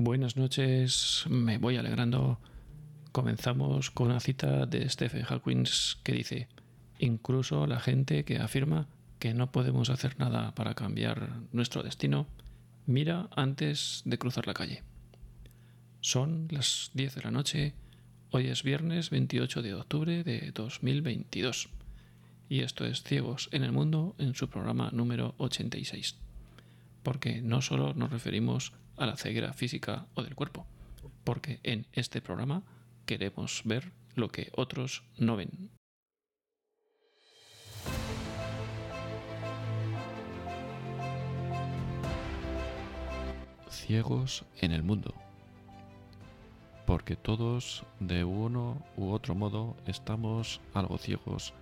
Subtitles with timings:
[0.00, 2.38] Buenas noches, me voy alegrando.
[3.10, 5.64] Comenzamos con una cita de Stephen Hawking
[6.04, 6.46] que dice,
[7.00, 8.86] incluso la gente que afirma
[9.18, 12.28] que no podemos hacer nada para cambiar nuestro destino,
[12.86, 14.84] mira antes de cruzar la calle.
[16.00, 17.74] Son las 10 de la noche,
[18.30, 21.70] hoy es viernes 28 de octubre de 2022
[22.48, 26.14] y esto es Ciegos en el Mundo en su programa número 86.
[27.02, 30.66] Porque no solo nos referimos a la ceguera física o del cuerpo,
[31.24, 32.64] porque en este programa
[33.06, 35.70] queremos ver lo que otros no ven.
[43.70, 45.14] Ciegos en el mundo.
[46.86, 51.54] Porque todos, de uno u otro modo, estamos algo ciegos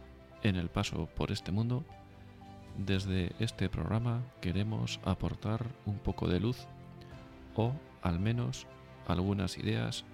[0.42, 1.84] en el paso por este mundo,
[2.78, 6.66] desde este programa queremos aportar un poco de luz
[7.56, 8.66] o al menos
[9.08, 10.04] algunas ideas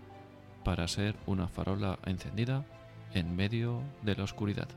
[0.65, 2.65] para ser una farola encendida
[3.15, 4.69] en medio de la oscuridad.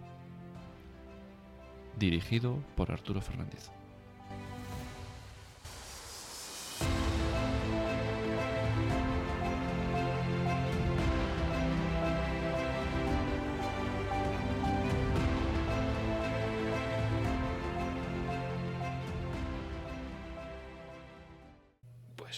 [1.98, 3.72] Dirigido por Arturo Fernández.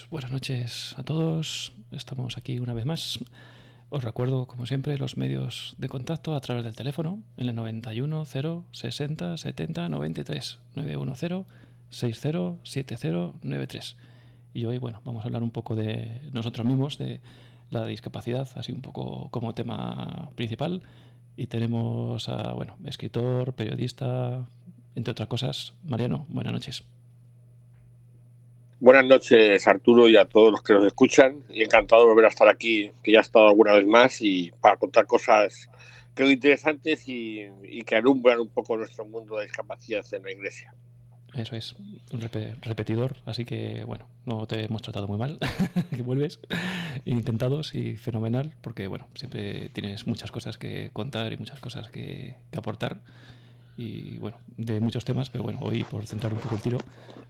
[0.10, 1.74] Buenas noches a todos.
[1.92, 3.20] Estamos aquí una vez más.
[3.90, 8.26] Os recuerdo, como siempre, los medios de contacto a través del teléfono en el 91
[8.26, 11.46] 0 60 70 93 910
[11.90, 13.98] 60 70 93.
[14.54, 17.22] Y hoy, bueno, vamos a hablar un poco de nosotros mismos, de
[17.70, 20.84] la discapacidad, así un poco como tema principal.
[21.36, 24.48] Y tenemos a, bueno, escritor, periodista,
[24.96, 25.74] entre otras cosas.
[25.84, 26.97] Mariano, buenas noches.
[28.80, 31.44] Buenas noches, Arturo, y a todos los que nos escuchan.
[31.50, 34.52] Y encantado de volver a estar aquí, que ya he estado alguna vez más, y
[34.62, 35.68] para contar cosas
[36.14, 37.48] creo interesantes y,
[37.86, 40.74] que alumbran un poco nuestro mundo de discapacidad en la iglesia.
[41.34, 41.76] Eso es,
[42.12, 42.22] un
[42.62, 45.38] repetidor, así que bueno, no te hemos tratado muy mal,
[45.96, 46.40] que vuelves,
[47.06, 52.36] intentados y fenomenal, porque bueno, siempre tienes muchas cosas que contar y muchas cosas que
[52.56, 52.98] aportar
[53.78, 56.80] y bueno, de muchos temas, pero bueno, hoy por centrar un poco el tiro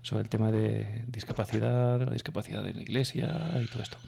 [0.02, 3.98] sobre el tema de discapacidad, la discapacidad en la iglesia y todo esto.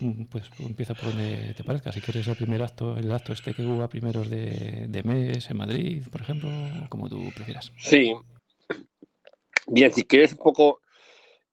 [0.00, 1.92] Mm, pues empieza por donde te parezca.
[1.92, 5.50] Si quieres el primer acto, el acto este que hubo a primeros de, de mes
[5.50, 6.48] en Madrid, por ejemplo,
[6.88, 7.72] como tú prefieras.
[7.76, 8.14] Sí.
[9.66, 10.80] Bien, si quieres un poco,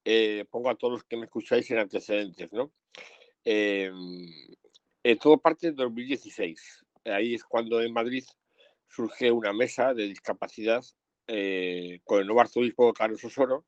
[0.05, 2.71] eh, pongo a todos los que me escucháis en antecedentes, ¿no?
[3.43, 3.91] Eh,
[5.03, 6.85] eh todo parte de 2016.
[7.05, 8.23] Ahí es cuando en Madrid
[8.95, 10.83] surge una mesa de discapacidad
[11.27, 13.65] eh, con el nuevo arzobispo Carlos Osoro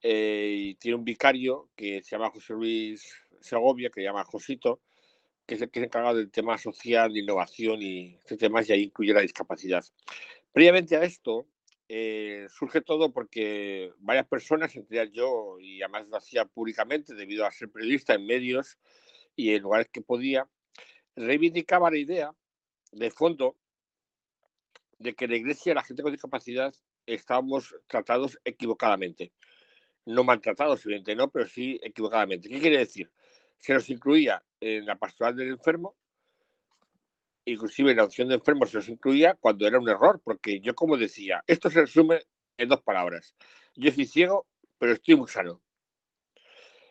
[0.00, 4.80] eh, y tiene un vicario que se llama José Luis Segovia, que se llama Josito,
[5.44, 8.72] que es el que se encarga del tema social, de innovación y este tema y
[8.72, 9.84] ahí incluye la discapacidad.
[10.52, 11.46] Previamente a esto,
[11.88, 17.44] eh, surge todo porque varias personas, entre ellas yo, y además lo hacía públicamente debido
[17.44, 18.78] a ser periodista en medios
[19.34, 20.46] y en lugares que podía,
[21.16, 22.32] reivindicaba la idea
[22.92, 23.56] de fondo
[24.98, 26.74] de que en la iglesia la gente con discapacidad
[27.06, 29.32] estábamos tratados equivocadamente.
[30.06, 32.48] No maltratados, evidentemente, no, pero sí equivocadamente.
[32.48, 33.10] ¿Qué quiere decir?
[33.58, 35.96] Se nos incluía en la pastoral del enfermo,
[37.44, 40.74] inclusive en la opción de enfermo se nos incluía cuando era un error, porque yo
[40.74, 42.20] como decía, esto se resume
[42.56, 43.34] en dos palabras.
[43.74, 44.46] Yo soy ciego,
[44.78, 45.62] pero estoy muy sano.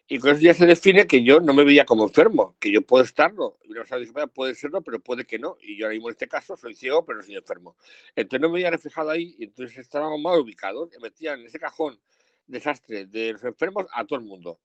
[0.09, 2.81] Y con eso ya se define que yo no me veía como enfermo, que yo
[2.81, 3.57] puedo estarlo.
[3.67, 5.57] Persona puede serlo, pero puede que no.
[5.61, 7.75] Y yo ahora mismo en este caso soy ciego, pero no soy enfermo.
[8.15, 10.89] Entonces no me veía reflejado ahí y entonces estábamos mal ubicados.
[10.91, 11.99] Me metían en ese cajón
[12.47, 14.59] desastre de los enfermos a todo el mundo.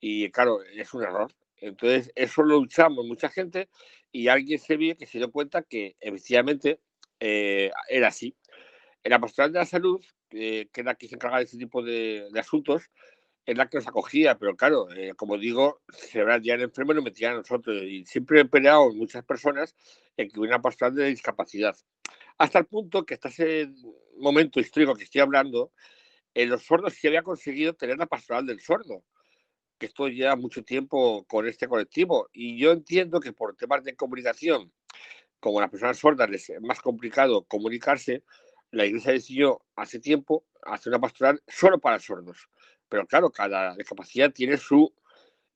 [0.00, 1.30] Y claro, es un error.
[1.58, 3.68] Entonces eso lo luchamos mucha gente
[4.10, 6.80] y alguien se vio que se dio cuenta que efectivamente
[7.20, 8.34] eh, era así.
[9.04, 10.00] En la pastoral de la salud,
[10.30, 12.90] eh, que era quien se encarga de ese tipo de, de asuntos,
[13.48, 16.96] es la que nos acogía, pero claro, eh, como digo, se ya el enfermo y
[16.96, 17.82] nos metían a nosotros.
[17.82, 19.74] Y siempre he peleado muchas personas
[20.18, 21.74] en que hubiera una pastoral de discapacidad.
[22.36, 23.70] Hasta el punto que hasta ese
[24.18, 25.72] momento histórico que estoy hablando,
[26.34, 29.02] en los sordos se había conseguido tener la pastoral del sordo,
[29.78, 32.28] que estoy ya mucho tiempo con este colectivo.
[32.34, 34.70] Y yo entiendo que por temas de comunicación,
[35.40, 38.24] como a las personas sordas les es más complicado comunicarse,
[38.72, 42.50] la iglesia decidió hace tiempo hacer una pastoral solo para sordos
[42.88, 44.90] pero claro, cada discapacidad tiene sus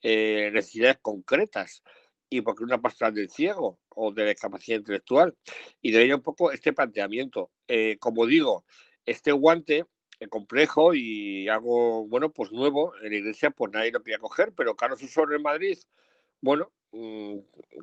[0.03, 1.83] eh, necesidades concretas.
[2.29, 5.37] Y porque una pastoral del ciego o de discapacidad intelectual.
[5.83, 7.51] Y de ahí un poco este planteamiento.
[7.69, 8.65] Eh, como digo,
[9.05, 9.85] este guante
[10.29, 14.77] complejo y algo, bueno, pues nuevo en la iglesia, pues nadie lo quería coger, pero
[14.77, 15.79] Carlos Susor en Madrid,
[16.41, 17.39] bueno, mm,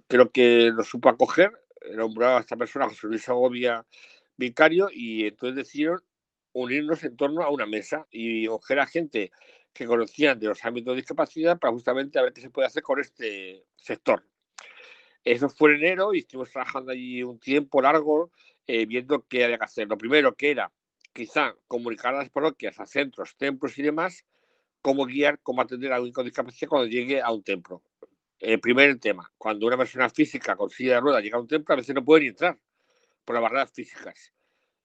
[0.07, 1.51] creo que lo supo acoger,
[1.96, 3.86] nombraba a esta persona, José Luis Agovia,
[4.38, 6.01] vicario, y entonces decidieron
[6.62, 9.32] unirnos en torno a una mesa y coger a gente
[9.74, 12.84] que conocían de los ámbitos de discapacidad para justamente a ver qué se puede hacer
[12.84, 14.24] con este sector.
[15.24, 18.32] Eso fue en enero y estuvimos trabajando allí un tiempo largo
[18.68, 19.88] eh, viendo qué había que hacer.
[19.88, 20.72] Lo primero que era
[21.14, 24.26] quizá comunicar a las parroquias, a centros, templos y demás,
[24.82, 27.84] cómo guiar, cómo atender a alguien con discapacidad cuando llegue a un templo.
[28.40, 31.74] El primer tema, cuando una persona física con silla de ruedas llega a un templo,
[31.74, 32.58] a veces no puede ni entrar
[33.26, 34.34] por las barreras físicas.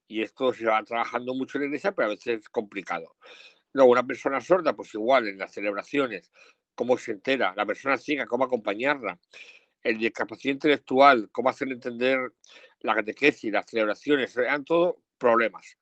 [0.07, 3.17] Y esto se va trabajando mucho en la iglesia, pero a veces es complicado.
[3.73, 6.31] Luego, una persona sorda, pues igual en las celebraciones,
[6.75, 9.19] cómo se entera, la persona ciega, cómo acompañarla,
[9.83, 12.33] el discapacidad intelectual, cómo hacer entender
[12.81, 15.77] la catequesis, las celebraciones, eran todos problemas.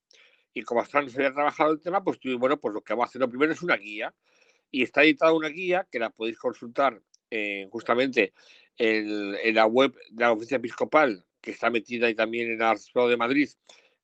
[0.54, 3.06] Y como hasta no se había trabajado el tema, pues bueno, pues lo que vamos
[3.06, 4.14] a hacer lo primero es una guía.
[4.70, 8.32] Y está editada una guía que la podéis consultar eh, justamente
[8.76, 13.08] en, la web de la Oficina Episcopal, que está metida ahí también en el Arzobispado
[13.08, 13.48] de Madrid,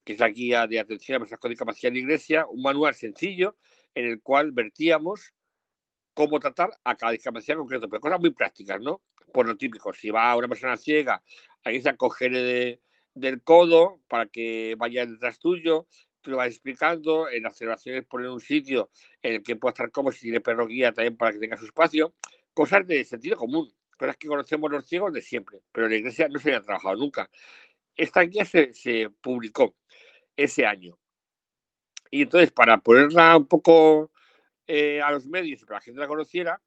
[0.08, 2.94] que es la guía de atención a personas con discapacidad en la iglesia, un manual
[2.94, 3.58] sencillo
[3.94, 5.34] en el cual vertíamos
[6.14, 9.02] cómo tratar a cada discapacidad concreta, pero cosas muy prácticas, ¿no?
[9.34, 11.22] Por lo típico, si va una persona ciega,
[11.62, 12.80] hay que acoger de,
[13.12, 15.86] del codo para que vaya detrás tuyo,
[16.22, 18.88] tú lo vas explicando, en las celebraciones poner un sitio
[19.20, 21.66] en el que pueda estar como si tiene perro guía también para que tenga su
[21.66, 22.14] espacio,
[22.54, 26.28] cosas de sentido común, cosas que conocemos los ciegos de siempre, pero en la iglesia
[26.30, 27.28] no se había trabajado nunca.
[27.94, 29.74] Esta guía se, se publicó
[30.38, 30.98] ese año.
[32.10, 34.10] Y entonces, para ponerla un poco
[34.66, 36.62] eh, a los medios y para que la gente la conociera,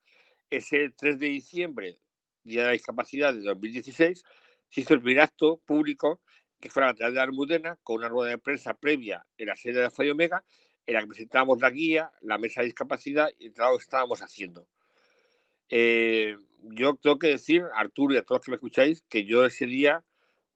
[0.50, 1.98] ese 3 de diciembre,
[2.44, 4.24] Día de la Discapacidad de 2016,
[4.70, 6.22] se hizo el primer acto público
[6.60, 9.82] que fue la lateral de Almudena, con una rueda de prensa previa en la sede
[9.82, 10.44] de la Omega,
[10.86, 14.22] en la que presentábamos la guía, la mesa de discapacidad y el trabajo que estábamos
[14.22, 14.68] haciendo.
[15.70, 19.44] Eh, yo tengo que decir, Arturo y a todos los que me escucháis, que yo
[19.46, 20.04] ese día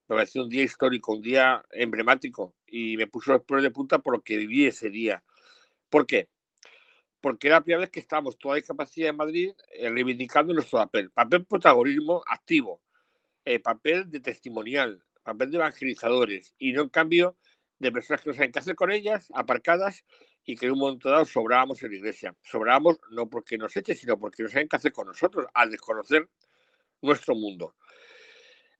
[0.08, 4.00] me pareció un día histórico, un día emblemático y me puso los pelos de punta
[4.00, 5.24] por lo que viví ese día.
[5.90, 6.30] ¿Por qué?
[7.26, 11.10] porque era la primera vez que estábamos toda discapacidad en Madrid eh, reivindicando nuestro papel.
[11.10, 12.84] Papel protagonismo activo,
[13.44, 17.36] eh, papel de testimonial, papel de evangelizadores, y no en cambio
[17.80, 20.06] de personas que no saben qué hacer con ellas, aparcadas,
[20.44, 22.36] y que en un momento dado sobrábamos en la iglesia.
[22.44, 26.30] Sobrábamos no porque nos eche, sino porque no saben qué hacer con nosotros, al desconocer
[27.02, 27.74] nuestro mundo.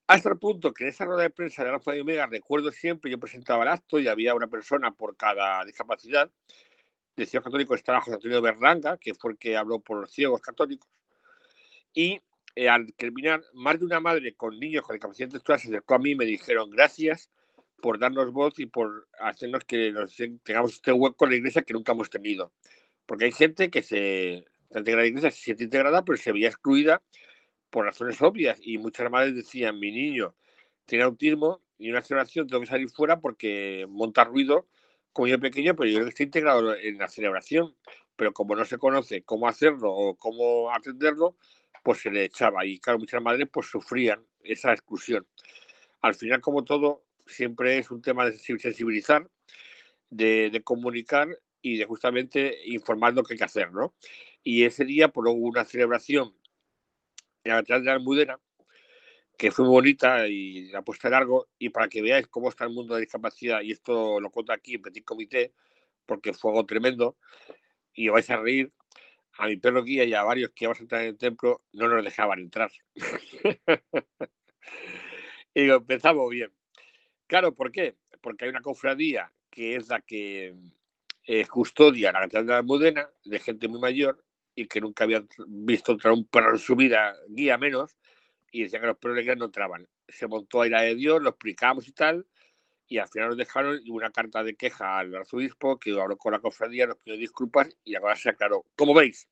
[0.08, 3.10] Hasta el punto que en esa rueda de prensa de Alfa y Omega, recuerdo siempre,
[3.10, 6.30] yo presentaba el acto y había una persona por cada discapacidad,
[7.16, 10.42] de ciegos católicos estaba José Antonio Berlanga, que fue el que habló por los ciegos
[10.42, 10.90] católicos.
[11.94, 12.22] Y
[12.56, 16.00] eh, al terminar, más de una madre con niños con discapacidad intelectual se acercó a
[16.00, 17.32] mí y me dijeron gracias
[17.82, 19.94] por darnos voz y por hacernos que
[20.44, 22.52] tengamos este hueco en la iglesia que nunca hemos tenido.
[23.06, 26.50] Porque hay gente que se, integra a la iglesia, se siente integrada, pero se veía
[26.50, 27.02] excluida
[27.76, 28.58] por razones obvias.
[28.62, 30.34] Y muchas madres decían, mi niño
[30.86, 34.70] tiene autismo y una celebración tengo que salir fuera porque monta ruido
[35.12, 37.76] como yo pequeño, pero yo creo que está integrado en la celebración.
[38.16, 41.36] Pero como no se conoce cómo hacerlo o cómo atenderlo,
[41.84, 42.66] pues se le echaba.
[42.66, 45.28] Y claro, muchas madres pues sufrían esa exclusión.
[46.00, 49.30] Al final, como todo, siempre es un tema de sensibilizar,
[50.10, 51.28] de, comunicar
[51.62, 53.94] y de justamente informar lo que hay que hacer, ¿no?
[54.46, 56.34] Y ese día, por pues, una celebración
[57.46, 58.40] la de la Almudena,
[59.38, 61.48] que fue bonita y la puesta largo.
[61.60, 64.76] Y para que veáis cómo está el mundo de discapacidad, y esto lo cuento aquí
[64.76, 65.54] en Petit Comité,
[66.06, 67.18] porque fue algo tremendo,
[67.94, 68.72] y os vais a reír.
[69.38, 71.90] A mi perro guía y a varios que íbamos a entrar en el templo no
[71.90, 72.72] nos dejaban entrar.
[75.54, 76.54] y empezamos bien.
[77.28, 77.98] Claro, ¿por qué?
[78.22, 80.56] Porque hay una cofradía que es la que
[81.26, 84.24] eh, custodia la catedral de Almudena, de gente muy mayor
[84.56, 87.98] y que nunca habían visto entrar un perro en su vida, guía menos,
[88.52, 89.88] y decían que los perros no entraban.
[90.08, 92.26] Se montó a ira de Dios, lo explicamos y tal,
[92.88, 96.40] y al final nos dejaron una carta de queja al arzobispo que habló con la
[96.40, 98.66] cofradía, nos pidió disculpas y la cosa se aclaró.
[98.76, 99.28] Como veis,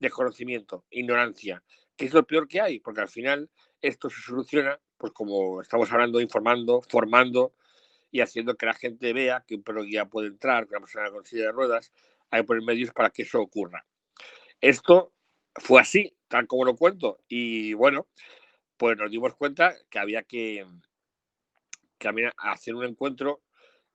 [0.00, 1.62] desconocimiento, ignorancia,
[1.96, 5.92] que es lo peor que hay, porque al final esto se soluciona, pues como estamos
[5.92, 7.54] hablando, informando, formando
[8.10, 11.10] y haciendo que la gente vea que un perro guía puede entrar, que una persona
[11.10, 11.92] con silla de ruedas,
[12.30, 13.86] hay que poner medios para que eso ocurra.
[14.60, 15.12] Esto
[15.54, 18.06] fue así, tal como lo cuento, y bueno,
[18.76, 20.66] pues nos dimos cuenta que había que,
[22.38, 23.42] hacer un encuentro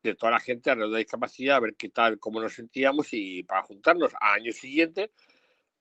[0.04, 3.44] de toda la gente alrededor de discapacidad, a ver qué tal, cómo nos sentíamos y
[3.44, 5.12] para juntarnos al año siguiente,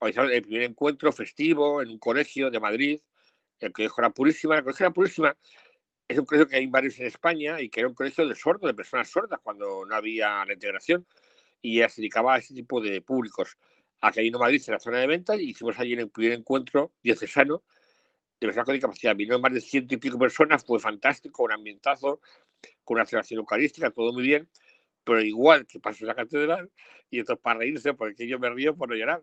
[0.01, 3.01] el primer encuentro festivo en un colegio de Madrid,
[3.61, 4.57] el Colegio La Purísima.
[4.57, 5.37] El Colegio La Purísima
[6.09, 8.69] es un colegio que hay varios en España y que era un colegio de sordos,
[8.69, 11.07] de personas sordas, cuando no había la integración.
[11.63, 13.59] y ella se dedicaba a ese tipo de públicos.
[14.03, 17.63] En Madrid, en la zona de ventas, y hicimos allí el primer encuentro diocesano
[18.41, 19.15] de personas con discapacidad.
[19.15, 22.21] Vinieron más de ciento y pico personas, fue fantástico, un ambientazo,
[22.85, 24.49] con una celebración eucarística, todo muy bien,
[25.05, 26.71] pero igual que pasó en la catedral,
[27.11, 29.23] y entonces para reírse, porque yo me río por no llorar.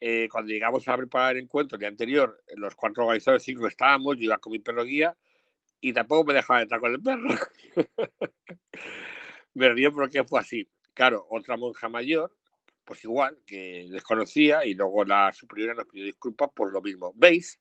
[0.00, 4.16] Eh, cuando llegamos a preparar el encuentro el día anterior, los cuatro organizadores, cinco estábamos,
[4.16, 5.16] yo iba con mi perro guía,
[5.80, 7.28] y tampoco me dejaba entrar con el perro.
[9.54, 10.68] me río porque fue así.
[10.94, 12.32] Claro, otra monja mayor,
[12.84, 17.12] pues igual, que desconocía, y luego la superiora nos pidió disculpas por lo mismo.
[17.14, 17.58] ¿Veis?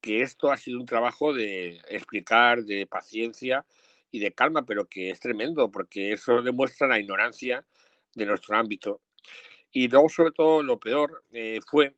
[0.00, 3.64] que esto ha sido un trabajo de explicar, de paciencia
[4.10, 7.64] y de calma, pero que es tremendo, porque eso demuestra la ignorancia
[8.14, 9.00] de nuestro ámbito.
[9.72, 11.94] Y luego, sobre todo, lo peor eh, fue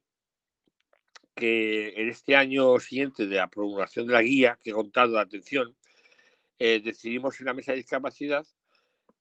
[1.34, 5.74] que en este año siguiente de la promulgación de la guía que he contado atención,
[6.58, 8.46] eh, decidimos en la mesa de discapacidad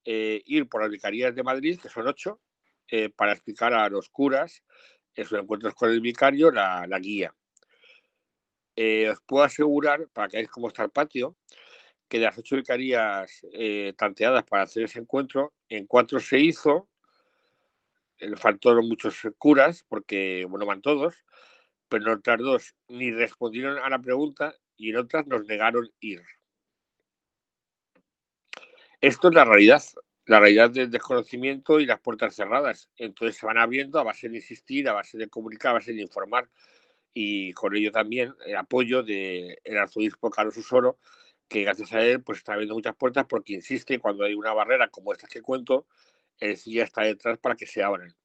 [0.03, 2.41] eh, ir por las vicarías de Madrid, que son ocho,
[3.15, 4.63] para explicar a los curas
[5.15, 7.33] en sus encuentros con el vicario la, guía.
[8.75, 11.35] os puedo asegurar, para que veáis cómo está el patio,
[12.11, 16.89] que de las ocho vicarías eh, tanteadas para hacer ese encuentro, en cuatro se hizo,
[18.35, 21.15] faltaron muchos curas, porque, bueno, van todos,
[21.87, 26.21] pero en otras dos ni respondieron a la pregunta y en otras nos negaron ir.
[28.99, 29.81] Esto es la realidad,
[30.25, 32.89] la realidad del desconocimiento y las puertas cerradas.
[32.97, 36.01] Entonces se van abriendo a base de insistir, a base de comunicar, a base de
[36.01, 36.49] informar
[37.13, 40.97] y con ello también el apoyo del arzobispo Carlos Usoro,
[41.47, 44.87] que gracias a él pues está abriendo muchas puertas porque insiste cuando hay una barrera
[44.89, 45.87] como esta que cuento,
[46.39, 48.15] el ya está detrás para que se abran.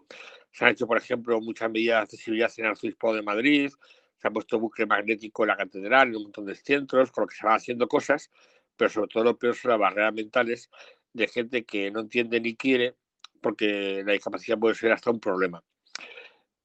[0.53, 3.71] Se han hecho, por ejemplo, muchas medidas de accesibilidad en el Arzobispo de Madrid,
[4.17, 7.29] se ha puesto bucle magnético en la catedral, en un montón de centros, con lo
[7.29, 8.31] que se van haciendo cosas,
[8.76, 10.71] pero sobre todo lo peor son las barreras mentales
[11.16, 12.94] de gente que no entiende ni quiere,
[13.40, 15.62] porque la discapacidad puede ser hasta un problema.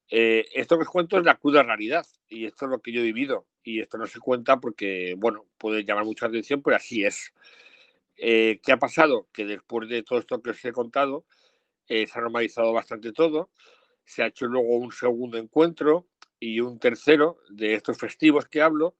[0.09, 2.99] Eh, esto que os cuento es la cruda realidad y esto es lo que yo
[2.99, 7.05] he vivido y esto no se cuenta porque, bueno, puede llamar mucha atención, pero así
[7.05, 7.33] es.
[8.17, 9.29] Eh, ¿Qué ha pasado?
[9.31, 11.25] Que después de todo esto que os he contado,
[11.87, 13.51] eh, se ha normalizado bastante todo,
[14.03, 16.07] se ha hecho luego un segundo encuentro
[16.39, 18.95] y un tercero de estos festivos que hablo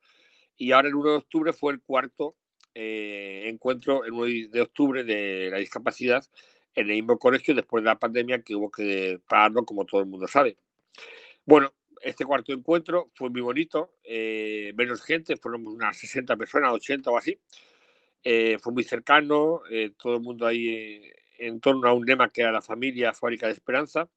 [0.55, 2.35] y ahora el 1 de octubre fue el cuarto
[2.73, 6.23] encuentro, el 1 de octubre de la discapacidad
[6.75, 10.07] en el mismo colegio después de la pandemia que hubo que pararlo como todo el
[10.07, 10.57] mundo sabe.
[11.45, 17.11] Bueno, este cuarto encuentro fue muy bonito, eh, menos gente, fueron unas 60 personas, 80
[17.11, 17.37] o así.
[18.23, 21.01] Eh, fue muy cercano, eh, todo el mundo ahí
[21.37, 24.09] en torno a un lema que era la familia fábrica de esperanza.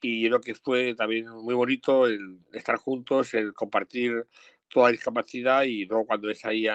[0.00, 4.26] Y lo que fue también muy bonito el estar juntos, el compartir
[4.68, 6.66] toda discapacidad y luego cuando es ahí,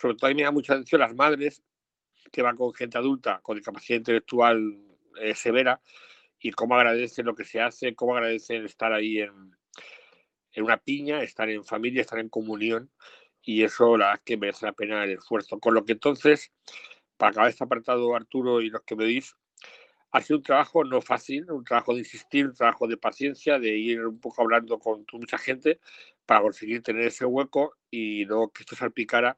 [0.00, 1.62] sobre todo a mí me da mucha atención las madres
[2.30, 4.78] que van con gente adulta con discapacidad intelectual
[5.34, 5.80] severa
[6.40, 9.32] y cómo agradecen lo que se hace, cómo agradecen estar ahí en,
[10.56, 12.90] una piña, estar en familia, estar en comunión,
[13.42, 15.60] y eso la verdad que merece la pena el esfuerzo.
[15.60, 16.52] Con lo que entonces,
[17.16, 19.36] para acabar este apartado, Arturo, y los que me veis,
[20.10, 23.76] ha sido un trabajo no fácil, un trabajo de insistir, un trabajo de paciencia, de
[23.76, 25.80] ir un poco hablando con mucha gente
[26.26, 29.36] para conseguir tener ese hueco y luego que esto salpicara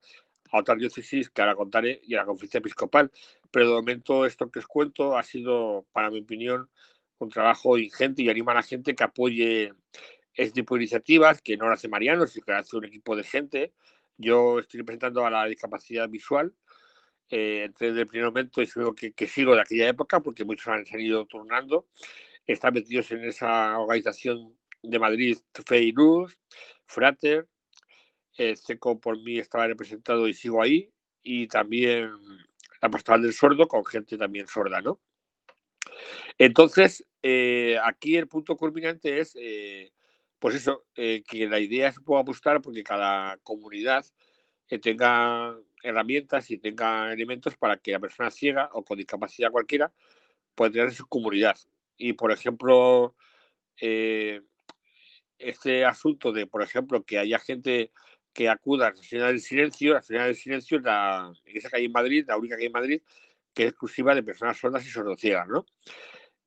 [0.50, 3.11] a otras diócesis que ahora contaré y a la conferencia episcopal.
[3.50, 6.69] Pero de momento esto que os cuento ha sido, para mi opinión,
[7.19, 9.73] un trabajo ingente y anima a la gente que apoye
[10.35, 13.25] este tipo de iniciativas, que no lo hace Mariano, sino que hace un equipo de
[13.25, 13.75] gente.
[14.16, 16.54] Yo estoy representando a la discapacidad visual,
[17.30, 21.26] eh, desde el primer momento algo que, sigo de aquella época, porque muchos han salido
[21.26, 21.88] turnando.
[22.47, 25.95] Están metidos en esa organización de Madrid, Fe y
[26.87, 27.47] Frater,
[28.40, 28.54] eh,
[29.02, 30.90] por mí estaba representado y sigo ahí,
[31.23, 32.11] y también
[32.80, 34.99] la Pastoral del Sordo, con gente también sorda, ¿no?
[36.38, 39.92] Entonces, eh, aquí el punto culminante es, eh,
[40.38, 44.06] pues eso, eh, que la idea se pueda apostar porque cada comunidad
[44.80, 49.92] tenga herramientas y tenga elementos para que la persona ciega o con discapacidad cualquiera
[50.54, 51.59] pueda tener su comunidad.
[51.99, 53.14] Y, por ejemplo,
[55.38, 57.90] este asunto de, por ejemplo, que haya gente
[58.33, 61.77] que acuda a la Señora del Silencio, la Señora del Silencio es la iglesia que
[61.77, 63.03] hay en Madrid, la única que hay en Madrid,
[63.53, 65.67] que es exclusiva de personas sordas y sordociegas, ¿no?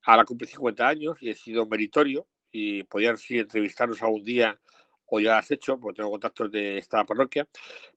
[0.03, 4.59] Ahora cumple 50 años y he sido meritorio y podían sí entrevistarnos algún día
[5.05, 7.47] o ya has hecho, porque tengo contactos de esta parroquia,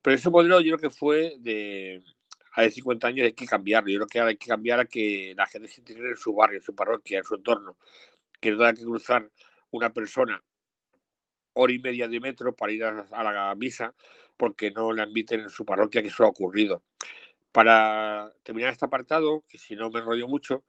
[0.02, 2.02] pero ese modelo yo creo que fue de
[2.52, 5.34] hace 50 años hay que cambiarlo, yo creo que ahora hay que cambiar a que
[5.36, 7.78] la gente se integre en su barrio, en su parroquia, en su entorno,
[8.40, 9.30] que no tenga que cruzar
[9.70, 10.42] una persona
[11.56, 13.94] hora y media de metro para ir a, a la misa
[14.36, 16.82] porque no la inviten en su parroquia, que eso ha ocurrido.
[17.52, 20.64] Para terminar este apartado, que si no me enrollo mucho,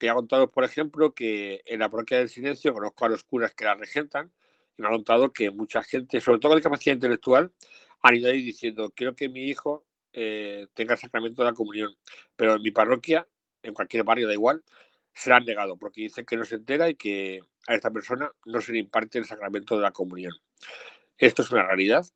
[0.00, 3.66] Quería contaros, por ejemplo, que en la parroquia del silencio conozco a los curas que
[3.66, 4.32] la regentan
[4.78, 7.52] y me ha contado que mucha gente, sobre todo con discapacidad intelectual,
[8.00, 11.94] han ido ahí diciendo, quiero que mi hijo eh, tenga el sacramento de la comunión,
[12.34, 13.28] pero en mi parroquia,
[13.62, 14.64] en cualquier barrio da igual,
[15.14, 18.30] se la han negado porque dicen que no se entera y que a esta persona
[18.46, 20.32] no se le imparte el sacramento de la comunión.
[21.18, 22.06] Esto es una realidad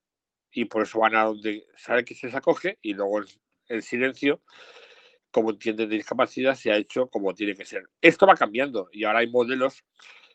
[0.50, 3.20] y por eso van a donde sabe que se les acoge y luego
[3.68, 4.40] el silencio
[5.34, 7.90] como entienden de discapacidad, se ha hecho como tiene que ser.
[8.00, 9.84] Esto va cambiando y ahora hay modelos,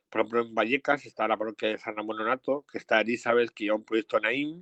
[0.10, 2.18] por ejemplo, en Vallecas está la parroquia de San Ramón
[2.70, 4.62] que está Elizabeth, que lleva un proyecto Naim,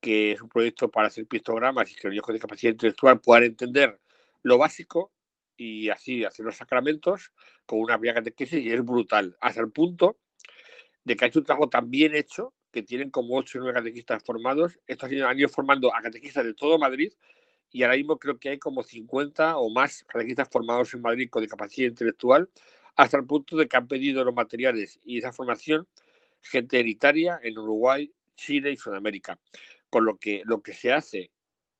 [0.00, 3.44] que es un proyecto para hacer pictogramas y que los niños con discapacidad intelectual puedan
[3.44, 4.00] entender
[4.42, 5.12] lo básico
[5.56, 7.32] y así hacer los sacramentos
[7.64, 10.18] con una vía catequesis y es brutal, hasta el punto
[11.04, 13.78] de que ha hecho un trabajo tan bien hecho que tienen como 8 o 9
[13.78, 14.78] catequistas formados.
[14.86, 17.12] Estos han ido formando a catequistas de todo Madrid
[17.70, 21.42] y ahora mismo creo que hay como 50 o más catequistas formados en Madrid con
[21.42, 22.50] discapacidad intelectual,
[22.96, 25.86] hasta el punto de que han pedido los materiales y esa formación
[26.42, 29.38] gente en Italia, en Uruguay, Chile y Sudamérica.
[29.88, 31.30] Con lo que lo que se hace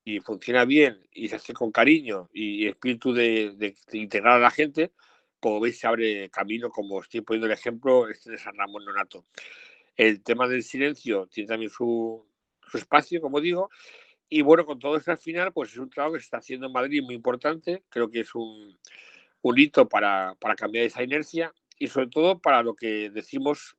[0.06, 4.92] y funciona bien y se hace con cariño y espíritu de, integrar a la gente,
[5.40, 9.24] como veis se abre camino, como estoy poniendo el ejemplo este de San Ramón Nonato.
[9.96, 12.24] El tema del silencio tiene también su,
[12.70, 13.68] su espacio, como digo,
[14.28, 16.66] y bueno, con todo esto al final, pues es un trabajo que se está haciendo
[16.66, 17.82] en Madrid muy importante.
[17.88, 18.78] Creo que es un,
[19.42, 23.76] un hito para, para cambiar esa inercia y sobre todo para lo que decimos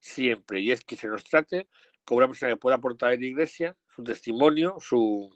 [0.00, 1.68] siempre, y es que se nos trate
[2.06, 5.30] como una persona que pueda aportar en la iglesia su testimonio, su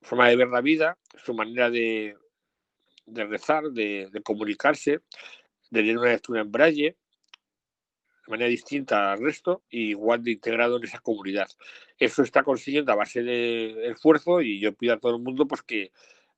[0.00, 2.16] forma de ver la vida, su manera de,
[3.06, 5.00] de rezar, de, comunicarse,
[5.70, 6.96] de tener una lectura en braille,
[8.26, 11.48] de manera distinta al resto y igual de integrado en esa comunidad.
[11.98, 15.62] Eso está consiguiendo a base de esfuerzo y yo pido a todo el mundo pues
[15.62, 15.92] que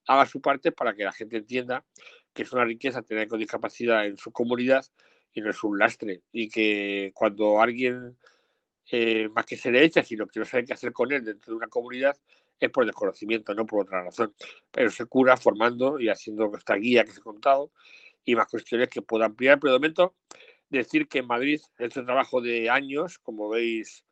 [0.06, 1.84] haga su parte para que la gente entienda
[2.32, 4.84] que es una riqueza tener con discapacidad en su comunidad
[5.32, 8.16] y no es un lastre y que cuando alguien
[8.90, 11.52] eh, más que se le echa, sino que no sabe qué hacer con él dentro
[11.52, 12.16] de una comunidad,
[12.60, 14.34] es por desconocimiento, no por otra razón.
[14.70, 17.72] Pero se cura formando y haciendo esta guía que se ha contado
[18.24, 19.58] y más cuestiones que pueda ampliar.
[19.58, 20.14] Pero de momento
[20.68, 24.04] decir que en Madrid este trabajo de años, como veis,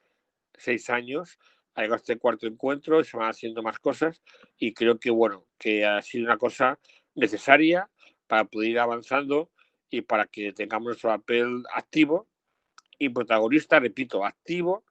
[0.57, 1.38] seis años,
[1.75, 4.23] ha llegado este cuarto encuentro y se van haciendo más cosas
[4.59, 6.79] y creo que bueno, que ha sido una cosa
[7.14, 7.90] necesaria
[8.27, 9.51] para poder ir avanzando
[9.90, 12.29] y para que tengamos nuestro papel activo
[13.03, 14.85] y protagonista, repito, activo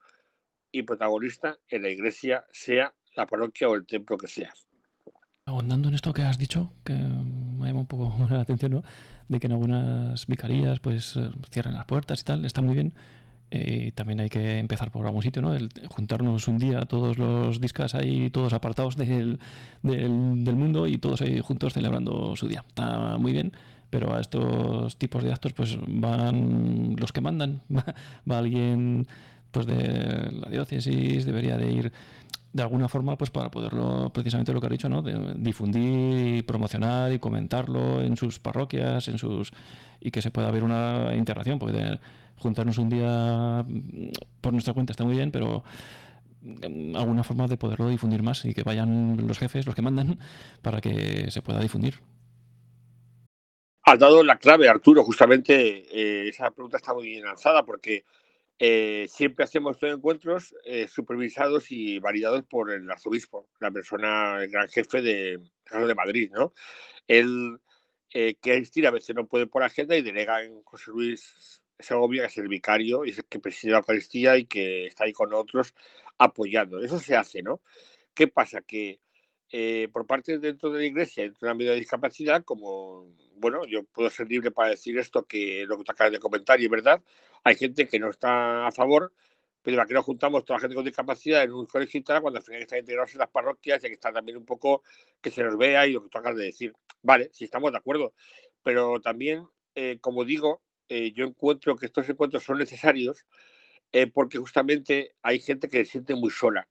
[0.70, 4.52] y protagonista en la iglesia, sea la parroquia o el templo que sea.
[5.46, 8.82] Ahondando en esto que has dicho, que me llama un poco la atención, ¿no?
[9.28, 12.92] de que en algunas vicarías pues eh, cierren las puertas y tal, está muy bien.
[13.50, 15.54] Eh, también hay que empezar por algún sitio, ¿no?
[15.54, 19.40] El juntarnos un día, todos los discas ahí, todos apartados del,
[19.82, 22.64] del, del, mundo y todos ahí juntos celebrando su día.
[22.66, 23.52] Está muy bien,
[23.92, 27.60] pero a estos tipos de actos pues van los que mandan.
[28.30, 29.06] Va, alguien
[29.50, 31.92] pues de la diócesis, debería de ir
[32.54, 37.12] de alguna forma pues para poderlo precisamente lo que ha dicho no de difundir promocionar
[37.12, 39.52] y comentarlo en sus parroquias en sus
[40.00, 41.98] y que se pueda haber una integración porque
[42.36, 45.64] juntarnos un día mm, por nuestra cuenta está muy bien pero
[46.42, 50.18] mm, alguna forma de poderlo difundir más y que vayan los jefes los que mandan
[50.62, 52.00] para que se pueda difundir
[53.84, 58.04] has dado la clave Arturo justamente eh, esa pregunta está muy bien lanzada porque
[58.64, 64.50] eh, siempre hacemos estos encuentros eh, supervisados y validados por el arzobispo, la persona, el
[64.50, 66.54] gran jefe de, de Madrid, ¿no?
[67.08, 67.58] Él
[68.14, 72.22] eh, quiere asistir, a veces no puede por agenda y delega en José Luis Segovia,
[72.22, 75.12] que es el vicario, y es el que preside la Eucaristía y que está ahí
[75.12, 75.74] con otros
[76.18, 76.78] apoyando.
[76.78, 77.62] Eso se hace, ¿no?
[78.14, 78.60] ¿Qué pasa?
[78.62, 79.00] Que
[79.54, 83.84] eh, por parte dentro de la iglesia, dentro del ámbito de discapacidad, como, bueno, yo
[83.84, 86.70] puedo ser libre para decir esto que lo que te acabas de comentar y es
[86.70, 87.02] verdad,
[87.44, 89.12] hay gente que no está a favor,
[89.60, 92.38] pero que nos juntamos toda la gente con discapacidad en un colegio y tal, cuando
[92.38, 94.84] al final están integrados en las parroquias y que está también un poco
[95.20, 96.72] que se nos vea y lo que tú acabas de decir.
[97.02, 98.14] Vale, si estamos de acuerdo,
[98.62, 103.26] pero también, eh, como digo, eh, yo encuentro que estos encuentros son necesarios
[104.14, 106.66] porque justamente hay gente que se siente muy sola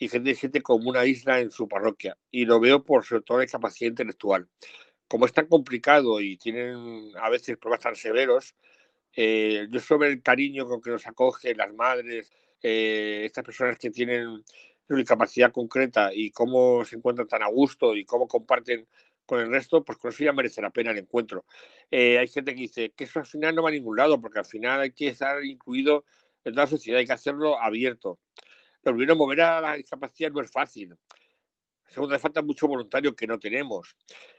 [0.00, 2.16] y gente siente como una isla en su parroquia.
[2.30, 4.48] Y lo veo por sobre todo la capacidad intelectual.
[5.06, 8.56] Como es tan complicado y tienen a veces problemas tan severos,
[9.14, 12.32] eh, yo sobre el cariño con que nos acogen las madres,
[12.62, 14.42] eh, estas personas que tienen
[14.88, 18.88] una capacidad concreta y cómo se encuentran tan a gusto y cómo comparten
[19.26, 21.44] con el resto, pues con eso ya merece la pena el encuentro.
[21.90, 24.38] Eh, hay gente que dice que eso al final no va a ningún lado, porque
[24.38, 26.04] al final hay que estar incluido
[26.42, 28.18] en toda la sociedad, hay que hacerlo abierto.
[28.82, 30.96] Pero primero, mover a la discapacidad no es fácil.
[31.88, 33.96] Segundo, le falta mucho voluntario que no tenemos.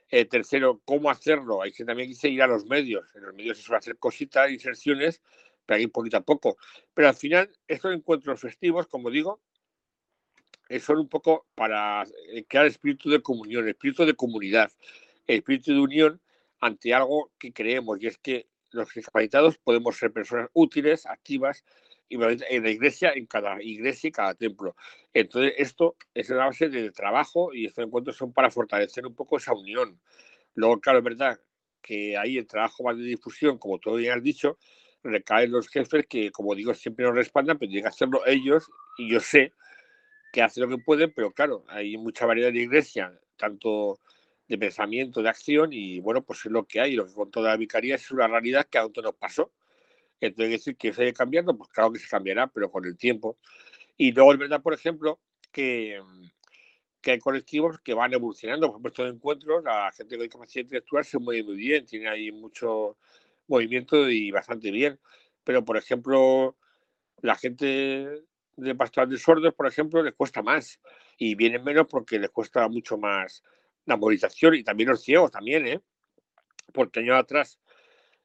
[0.10, 1.62] Eh, tercero, cómo hacerlo.
[1.62, 3.14] Hay que también ir a los medios.
[3.16, 5.22] En los medios se suele hacer cositas, inserciones,
[5.66, 6.58] pero ahí poquito a poco.
[6.94, 9.42] Pero al final, estos encuentros festivos, como digo,
[10.70, 14.72] eh, son un poco para eh, crear espíritu de comunión, espíritu de comunidad,
[15.28, 16.22] espíritu de unión
[16.62, 21.66] ante algo que creemos, y es que los discapacitados podemos ser personas útiles, activas,
[22.12, 24.76] en la iglesia, en cada iglesia y cada templo.
[25.14, 29.38] Entonces, esto es una base de trabajo y estos encuentros son para fortalecer un poco
[29.38, 30.00] esa unión.
[30.56, 31.40] Luego, claro, es verdad
[31.82, 34.58] que ahí el trabajo más de difusión, como tú bien has dicho,
[35.04, 39.10] recaen los jefes que, como digo, siempre nos respaldan, pero tienen que hacerlo ellos y
[39.10, 39.54] yo sé
[40.32, 44.00] que hacen lo que pueden, pero claro, hay mucha variedad de iglesia, tanto
[44.48, 46.96] de pensamiento, de acción y bueno, pues es lo que hay.
[46.96, 49.52] Lo que con toda la vicaría es una realidad que a nosotros nos pasó
[50.22, 53.38] entonces, decir que se haya cambiando, pues claro que se cambiará, pero con el tiempo.
[53.98, 55.20] Y luego es verdad, por ejemplo,
[55.52, 56.00] que,
[57.02, 58.68] que hay colectivos que van evolucionando.
[58.68, 62.32] Por ejemplo, estos encuentros, la gente con discapacidad intelectual se mueve muy bien, tiene ahí
[62.32, 62.98] mucho
[63.48, 65.00] movimiento y bastante bien.
[65.44, 66.56] Pero, por ejemplo,
[67.22, 67.66] la gente
[68.58, 68.74] de
[69.08, 70.80] de sordos, por ejemplo, les cuesta más
[71.18, 73.44] y vienen menos porque les cuesta mucho más
[73.86, 75.82] la movilización y también los ciegos también, ¿eh?
[76.74, 77.60] Porque años atrás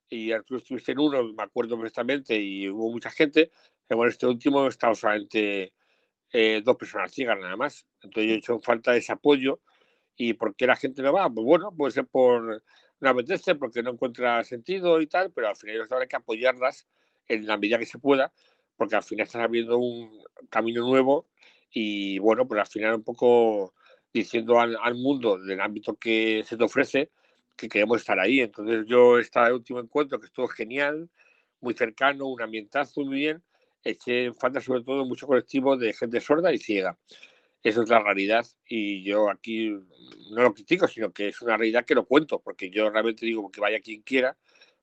[0.08, 3.50] y Arturo estuviste en uno, me acuerdo perfectamente, y hubo mucha gente.
[3.88, 5.72] Bueno, este último estado solamente
[6.32, 7.86] eh, dos personas ciegas nada más.
[8.02, 9.60] Entonces yo he hecho falta ese apoyo.
[10.16, 11.28] ¿Y por qué la gente no va?
[11.28, 12.62] Pues bueno, puede ser por
[13.00, 16.86] no apetece, porque no encuentra sentido y tal, pero al final habrá que apoyarlas
[17.28, 18.32] en la medida que se pueda,
[18.76, 21.26] porque al final estás abriendo un camino nuevo
[21.70, 23.74] y bueno, pues al final un poco
[24.12, 27.10] diciendo al, al mundo del ámbito que se te ofrece,
[27.56, 28.40] que queremos estar ahí.
[28.40, 31.10] Entonces yo, este último encuentro que estuvo genial,
[31.60, 33.42] muy cercano, un ambientazo muy bien,
[33.82, 36.98] eché falta sobre todo mucho colectivo de gente sorda y ciega.
[37.62, 41.84] Eso es la realidad y yo aquí no lo critico, sino que es una realidad
[41.84, 44.36] que lo cuento, porque yo realmente digo que vaya quien quiera,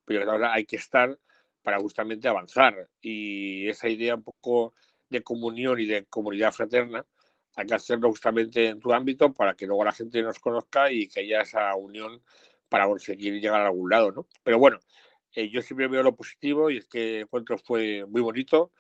[0.04, 1.18] pero ahora hay que estar
[1.62, 2.90] para justamente avanzar.
[3.02, 4.74] Y esa idea un poco
[5.10, 7.06] de comunión y de comunidad fraterna,
[7.56, 11.08] hay que hacerlo justamente en tu ámbito para que luego la gente nos conozca y
[11.08, 12.22] que haya esa unión
[12.74, 14.28] para conseguir llegar a algún lado, ¿no?
[14.42, 14.80] Pero bueno,
[15.36, 18.72] eh, yo siempre veo lo positivo y es que el encuentro fue muy bonito,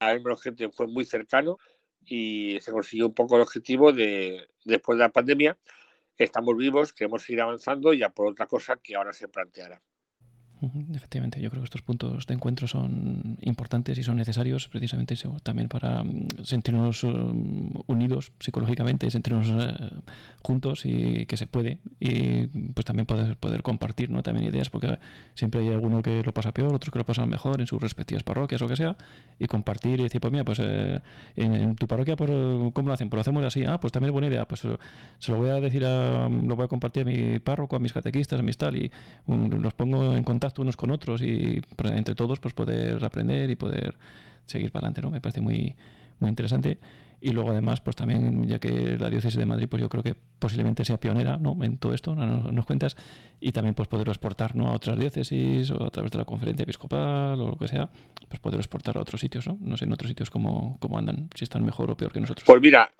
[0.00, 1.58] a menos gente fue muy cercano
[2.04, 5.56] y se consiguió un poco el objetivo de, después de la pandemia,
[6.18, 9.80] estamos vivos, queremos seguir avanzando ya por otra cosa que ahora se planteará.
[10.94, 15.68] Efectivamente, yo creo que estos puntos de encuentro son importantes y son necesarios precisamente también
[15.68, 19.90] para mm, sentirnos um, unidos psicológicamente, sentirnos eh,
[20.42, 24.22] juntos y que se puede y pues también poder, poder compartir ¿no?
[24.22, 24.98] también ideas porque
[25.34, 28.22] siempre hay alguno que lo pasa peor, otros que lo pasan mejor en sus respectivas
[28.22, 28.96] parroquias o que sea
[29.38, 31.00] y compartir y decir pues mira pues eh,
[31.36, 32.30] en, tu parroquia pues,
[32.74, 33.08] ¿cómo lo hacen?
[33.08, 35.54] Pues lo hacemos así, ah pues también es buena idea, pues se lo voy a
[35.54, 38.76] decir a, lo voy a compartir a mi párroco, a mis catequistas, a mis tal
[38.76, 38.90] y
[39.24, 43.50] um, los pongo en contacto unos con otros y pues, entre todos pues poder aprender
[43.50, 43.94] y poder
[44.46, 45.10] seguir para adelante, ¿no?
[45.10, 45.74] Me parece muy,
[46.18, 46.78] muy interesante.
[47.22, 50.14] Y luego además, pues también, ya que la diócesis de Madrid, pues yo creo que
[50.38, 51.54] posiblemente sea pionera ¿no?
[51.62, 52.96] en todo esto, nos, nos cuentas,
[53.40, 54.68] y también pues poderlo exportar ¿no?
[54.68, 57.90] a otras diócesis o a través de la conferencia episcopal o lo que sea,
[58.26, 59.58] pues poderlo exportar a otros sitios, ¿no?
[59.60, 62.46] No sé en otros sitios cómo, cómo andan, si están mejor o peor que nosotros.
[62.46, 62.90] Pues mira,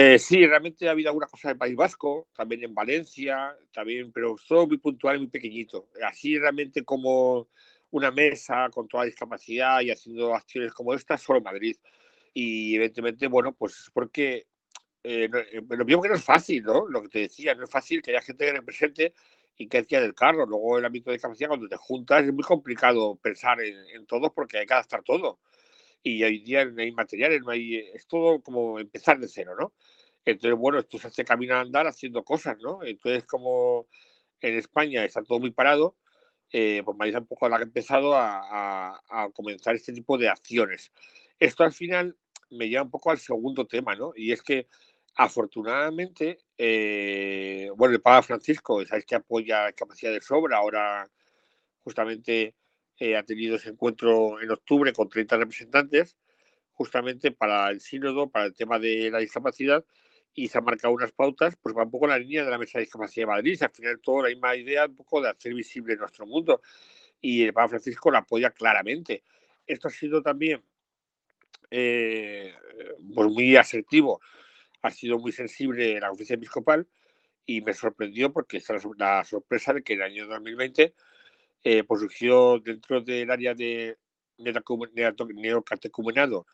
[0.00, 4.36] eh, sí, realmente ha habido alguna cosa en País Vasco, también en Valencia, también, pero
[4.46, 5.88] todo muy puntual y muy pequeñito.
[6.06, 7.48] Así realmente como
[7.90, 11.76] una mesa con toda discapacidad y haciendo acciones como esta, solo Madrid.
[12.32, 14.46] Y evidentemente, bueno, pues es porque
[15.02, 16.86] eh, eh, lo mismo que no es fácil, ¿no?
[16.86, 19.14] Lo que te decía, no es fácil que haya gente que represente
[19.56, 20.46] y que haya del carro.
[20.46, 24.32] Luego el ámbito de discapacidad, cuando te juntas, es muy complicado pensar en, en todo
[24.32, 25.40] porque hay que adaptar todo
[26.02, 29.72] y hoy día no hay materiales, no hay, es todo como empezar de cero, ¿no?
[30.24, 32.82] Entonces, bueno, esto se hace camino a andar haciendo cosas, ¿no?
[32.84, 33.86] Entonces, como
[34.40, 35.96] en España está todo muy parado,
[36.52, 40.92] eh, pues Madrid un poco ha empezado a, a, comenzar este tipo de acciones.
[41.38, 42.16] Esto al final
[42.50, 44.12] me lleva un poco al segundo tema, ¿no?
[44.16, 44.68] Y es que
[45.16, 51.10] afortunadamente, eh, bueno, el Papa Francisco, sabéis que apoya capacidad de sobra, ahora
[51.82, 52.54] justamente
[52.98, 56.16] eh, ha tenido ese encuentro en octubre con 30 representantes,
[56.72, 59.84] justamente para el sínodo, para el tema de la discapacidad,
[60.34, 62.58] y se han marcado unas pautas, pues va un poco en la línea de la
[62.58, 65.54] Mesa de Discapacidad de Madrid, al final toda la misma idea un poco de hacer
[65.54, 66.60] visible nuestro mundo,
[67.20, 69.22] y el Papa Francisco la apoya claramente.
[69.66, 70.62] Esto ha sido también
[71.70, 72.54] eh,
[73.14, 74.20] pues muy asertivo,
[74.82, 76.86] ha sido muy sensible la oficina episcopal,
[77.46, 80.94] y me sorprendió porque es la sorpresa de que en el año 2020
[81.64, 83.98] eh, pues surgió dentro del área de
[84.38, 86.46] neocatecumenado,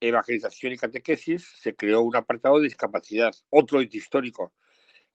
[0.00, 4.52] evangelización y catequesis, se creó un apartado de discapacidad, otro hito histórico.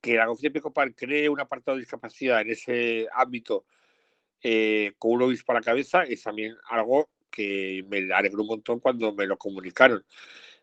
[0.01, 3.65] que la Conferencia Episcopal cree un apartado de discapacidad en ese ámbito
[4.43, 8.79] eh, con un obispo a la cabeza es también algo que me alegró un montón
[8.79, 10.05] cuando me lo comunicaron.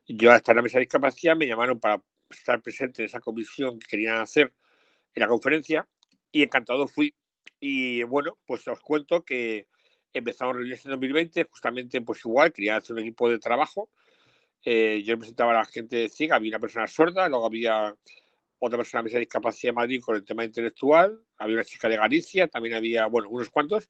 [0.07, 3.79] Yo hasta en la mesa de discapacidad me llamaron para estar presente en esa comisión
[3.79, 4.53] que querían hacer
[5.15, 5.89] en la conferencia
[6.31, 7.15] y encantado fui.
[7.67, 9.69] Y bueno, pues os cuento que
[10.13, 13.89] empezamos reuniones en 2020, justamente pues igual, quería hacer un equipo de trabajo.
[14.63, 17.97] Eh, yo presentaba a la gente ciega, había una persona sorda, luego había
[18.59, 22.49] otra persona de discapacidad de Madrid con el tema intelectual, había una chica de Galicia,
[22.49, 23.89] también había, bueno, unos cuantos,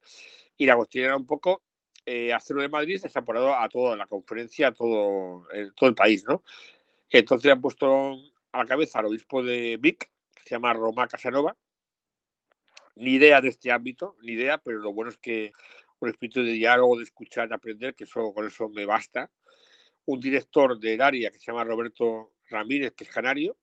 [0.55, 1.61] y la cuestión era un poco
[2.05, 6.23] eh, hacerlo de Madrid desaporado a toda la conferencia, a todo, el, todo el país,
[6.25, 6.45] ¿no?
[7.09, 8.13] Entonces han puesto
[8.53, 11.57] a la cabeza al obispo de Vic, que se llama Roma Casanova,
[12.95, 15.51] ni idea de este ámbito, ni idea, pero lo bueno es que
[15.99, 19.31] un espíritu de diálogo, de escuchar, de aprender, que eso, con eso me basta.
[20.05, 23.57] Un director del área que se llama Roberto Ramírez, que es canario,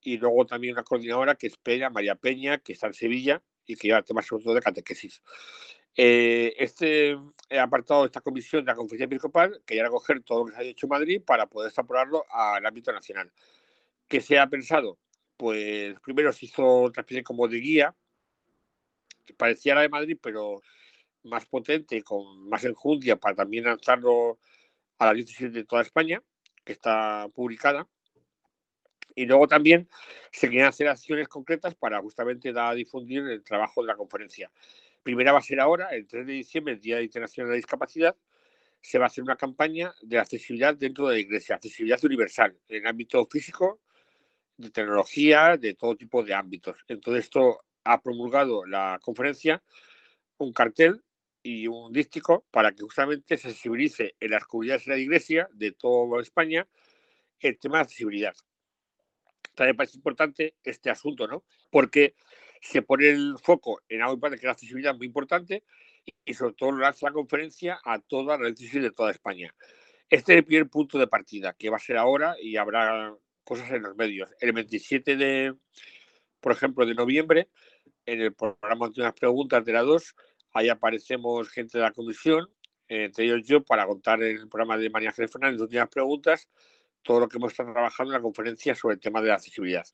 [0.00, 3.76] y luego también una coordinadora que es Peña, María Peña, que está en Sevilla y
[3.76, 5.22] que lleva temas sobre todo de catequesis.
[5.96, 7.18] Eh, este
[7.58, 10.62] apartado de esta comisión de la Conferencia Episcopal quería recoger todo lo que se ha
[10.62, 13.32] hecho en Madrid para poder extrapolarlo al ámbito nacional.
[14.06, 14.98] ¿Qué se ha pensado?
[15.36, 17.96] Pues primero se hizo otra especie como de guía,
[19.34, 20.62] parecía la de Madrid, pero
[21.24, 24.38] más potente, con más enjundia, para también lanzarlo
[24.98, 26.22] a la diócesis de toda España,
[26.64, 27.88] que está publicada.
[29.14, 29.88] Y luego también
[30.30, 34.50] se quieren hacer acciones concretas para justamente dar a difundir el trabajo de la conferencia.
[35.02, 38.16] Primera va a ser ahora, el 3 de diciembre, el Día Internacional de la Discapacidad,
[38.80, 42.82] se va a hacer una campaña de accesibilidad dentro de la Iglesia, accesibilidad universal, en
[42.82, 43.80] el ámbito físico,
[44.56, 46.76] de tecnología, de todo tipo de ámbitos.
[46.88, 49.62] Entonces, esto ha promulgado la conferencia
[50.38, 51.02] un cartel
[51.42, 55.72] y un dístico para que justamente se sensibilice en las comunidades de la Iglesia de
[55.72, 56.66] toda España
[57.40, 58.34] el tema de accesibilidad
[59.56, 61.44] también parece importante este asunto, ¿no?
[61.70, 62.14] Porque
[62.60, 65.64] se pone el foco en algo importante, que es la accesibilidad muy importante,
[66.24, 69.52] y sobre todo hace la conferencia a toda la accesibilidad de toda España.
[70.08, 73.70] Este es el primer punto de partida, que va a ser ahora y habrá cosas
[73.72, 74.28] en los medios.
[74.40, 75.54] El 27 de,
[76.40, 77.48] por ejemplo, de noviembre,
[78.06, 80.14] en el programa de unas preguntas de la 2,
[80.54, 82.48] ahí aparecemos gente de la comisión,
[82.88, 86.48] entre ellos yo, para contar en el programa de María Ángeles Fernández últimas preguntas
[87.02, 89.84] todo lo que hemos estado trabajando en la conferencia sobre el tema de la accesibilidad.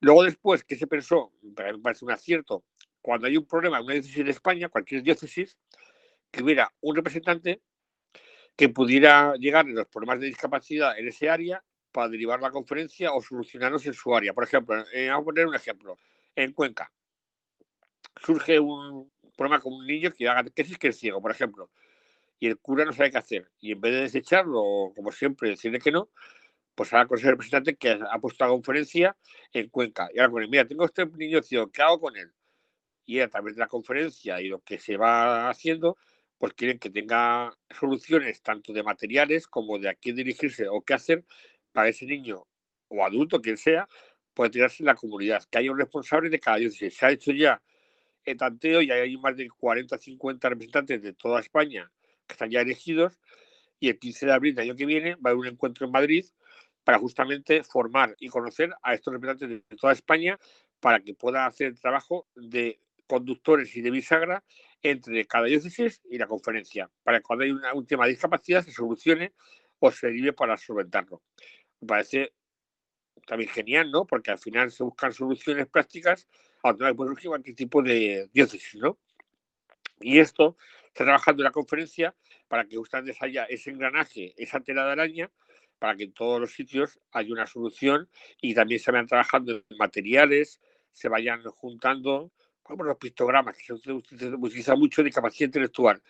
[0.00, 1.32] Luego después, ¿qué se pensó?
[1.42, 2.64] me parece un acierto.
[3.00, 5.56] Cuando hay un problema en una diócesis de España, cualquier diócesis,
[6.30, 7.62] que hubiera un representante
[8.56, 13.12] que pudiera llegar a los problemas de discapacidad en ese área para derivar la conferencia
[13.12, 14.34] o solucionarlos en su área.
[14.34, 15.96] Por ejemplo, eh, vamos a poner un ejemplo.
[16.34, 16.90] En Cuenca
[18.22, 21.70] surge un problema con un niño que haga es que es ciego, por ejemplo,
[22.38, 23.50] y el cura no sabe qué hacer.
[23.60, 26.10] Y en vez de desecharlo, como siempre, decirle que no,
[26.74, 29.16] pues ahora con ese representante que ha puesto la conferencia
[29.52, 30.08] en Cuenca.
[30.14, 32.32] Y ahora con él, mira, tengo este niño ciego, ¿qué hago con él?
[33.04, 35.98] Y a través de la conferencia y lo que se va haciendo,
[36.38, 40.94] pues quieren que tenga soluciones tanto de materiales como de a quién dirigirse o qué
[40.94, 41.24] hacer
[41.72, 42.46] para ese niño
[42.88, 43.88] o adulto, quien sea,
[44.32, 46.96] pueda tirarse en la comunidad, que haya un responsable de cada diócesis.
[46.96, 47.60] Se ha hecho ya el
[48.34, 51.90] tanteo y hay más de 40 o 50 representantes de toda España
[52.26, 53.18] que están ya elegidos
[53.78, 55.92] y el 15 de abril del año que viene va a haber un encuentro en
[55.92, 56.24] Madrid
[56.84, 60.38] para justamente formar y conocer a estos representantes de toda España
[60.80, 64.44] para que puedan hacer el trabajo de conductores y de bisagra
[64.82, 68.72] entre cada diócesis y la conferencia, para que cuando hay un tema de discapacidad se
[68.72, 69.34] solucione
[69.78, 71.22] o se derive para solventarlo.
[71.80, 72.32] Me parece
[73.26, 74.06] también genial, ¿no?
[74.06, 76.28] Porque al final se buscan soluciones prácticas
[76.62, 78.98] a cualquier tipo de diócesis, ¿no?
[80.00, 80.56] Y esto
[80.88, 82.14] está trabajando en la conferencia
[82.48, 85.30] para que justamente haya ese engranaje, esa tela de araña,
[85.78, 88.08] para que en todos los sitios haya una solución
[88.40, 90.60] y también se vayan trabajando en materiales,
[90.92, 96.02] se vayan juntando, como los pictogramas, que se utiliza mucho de capacidad intelectual,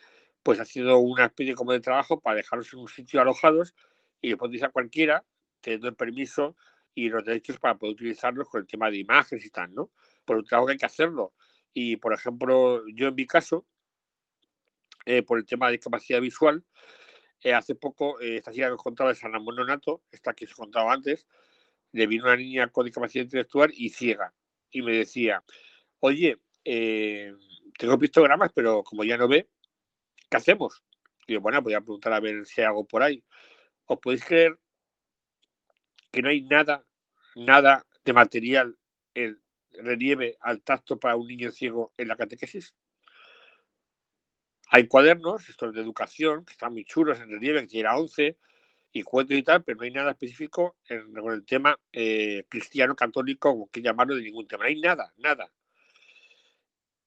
[0.42, 3.74] pues haciendo una especie como de trabajo para dejarlos en un sitio alojados
[4.20, 5.24] y después a cualquiera,
[5.60, 6.56] teniendo el permiso
[6.94, 9.90] y los derechos para poder utilizarlos con el tema de imágenes y tal, ¿no?
[10.30, 11.34] Por un trabajo que hay que hacerlo.
[11.74, 13.66] Y, por ejemplo, yo en mi caso,
[15.04, 16.64] eh, por el tema de discapacidad visual,
[17.42, 20.44] eh, hace poco, eh, esta chica que os contaba de San Ramón Nonato, esta que
[20.44, 21.26] os contaba antes,
[21.90, 24.32] le vino una niña con discapacidad intelectual y ciega.
[24.70, 25.42] Y me decía,
[25.98, 27.34] oye, eh,
[27.76, 29.48] tengo pictogramas, pero como ya no ve,
[30.30, 30.84] ¿qué hacemos?
[31.26, 33.24] Y yo, bueno, voy a preguntar a ver si hay algo por ahí.
[33.86, 34.56] ¿Os podéis creer
[36.12, 36.86] que no hay nada,
[37.34, 38.78] nada de material
[39.14, 42.74] el relieve al tacto para un niño ciego en la catequesis?
[44.72, 48.36] Hay cuadernos, estos de educación, que están muy chulos en relieve, que tiene 11,
[48.92, 52.96] y cuentos y tal, pero no hay nada específico en, con el tema eh, cristiano,
[52.96, 54.64] católico, o que llamarlo de ningún tema.
[54.64, 55.50] No hay nada, nada.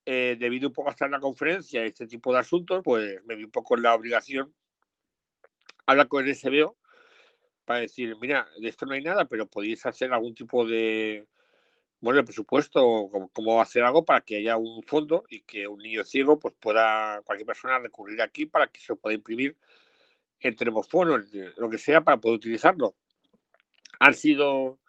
[0.06, 3.36] Eh, debido un poco a estar en la conferencia, este tipo de asuntos, pues me
[3.36, 4.54] vi un poco en la obligación
[5.86, 6.78] hablar con el SBO
[7.66, 11.26] para decir, mira, de esto no hay nada, pero podéis hacer algún tipo de,
[12.04, 16.04] bueno, el presupuesto, cómo, hacer algo para que haya un fondo y que un niño
[16.04, 19.56] ciego pues pueda, cualquier persona recurrir aquí para que se pueda imprimir
[20.42, 21.18] el teléfono,
[21.56, 22.98] lo que sea, para poder utilizarlo.
[24.02, 24.80] Han sido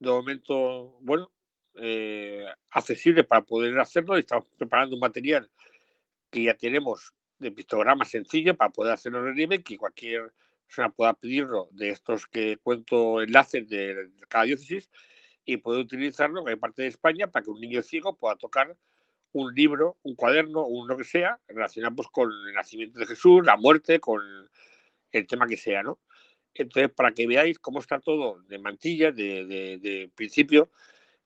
[0.00, 1.30] de momento, bueno,
[1.76, 5.48] eh, accesibles para poder hacerlo estamos preparando un material
[6.28, 10.32] que ya tenemos de pictogramas sencillos para poder hacerlo en relieve, que cualquier
[10.66, 14.90] persona pueda pedirlo de estos que cuento enlaces de cada diócesis
[15.48, 18.76] y puede utilizarlo en parte de España para que un niño ciego pueda tocar
[19.32, 23.46] un libro, un cuaderno, un lo que sea, relacionado pues, con el nacimiento de Jesús,
[23.46, 24.20] la muerte, con
[25.10, 26.00] el tema que sea, ¿no?
[26.52, 30.70] Entonces, para que veáis cómo está todo de mantilla, de, de, principio,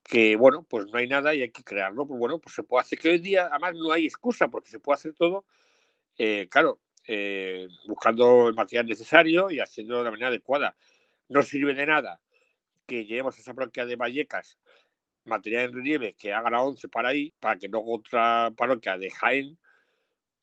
[0.01, 2.83] que bueno, pues no hay nada y hay que crearlo, pues bueno, pues se puede
[2.83, 5.43] hacer, que hoy día además no hay excusa porque se puede hacer todo,
[6.17, 10.77] eh, claro, eh, buscando el material necesario y haciendo de la manera adecuada.
[11.27, 12.21] No sirve de nada
[12.93, 14.59] que llevemos esa parroquia de Vallecas
[15.25, 19.09] material en relieve que haga la 11 para ahí, para que luego otra parroquia de
[19.09, 19.57] Jaén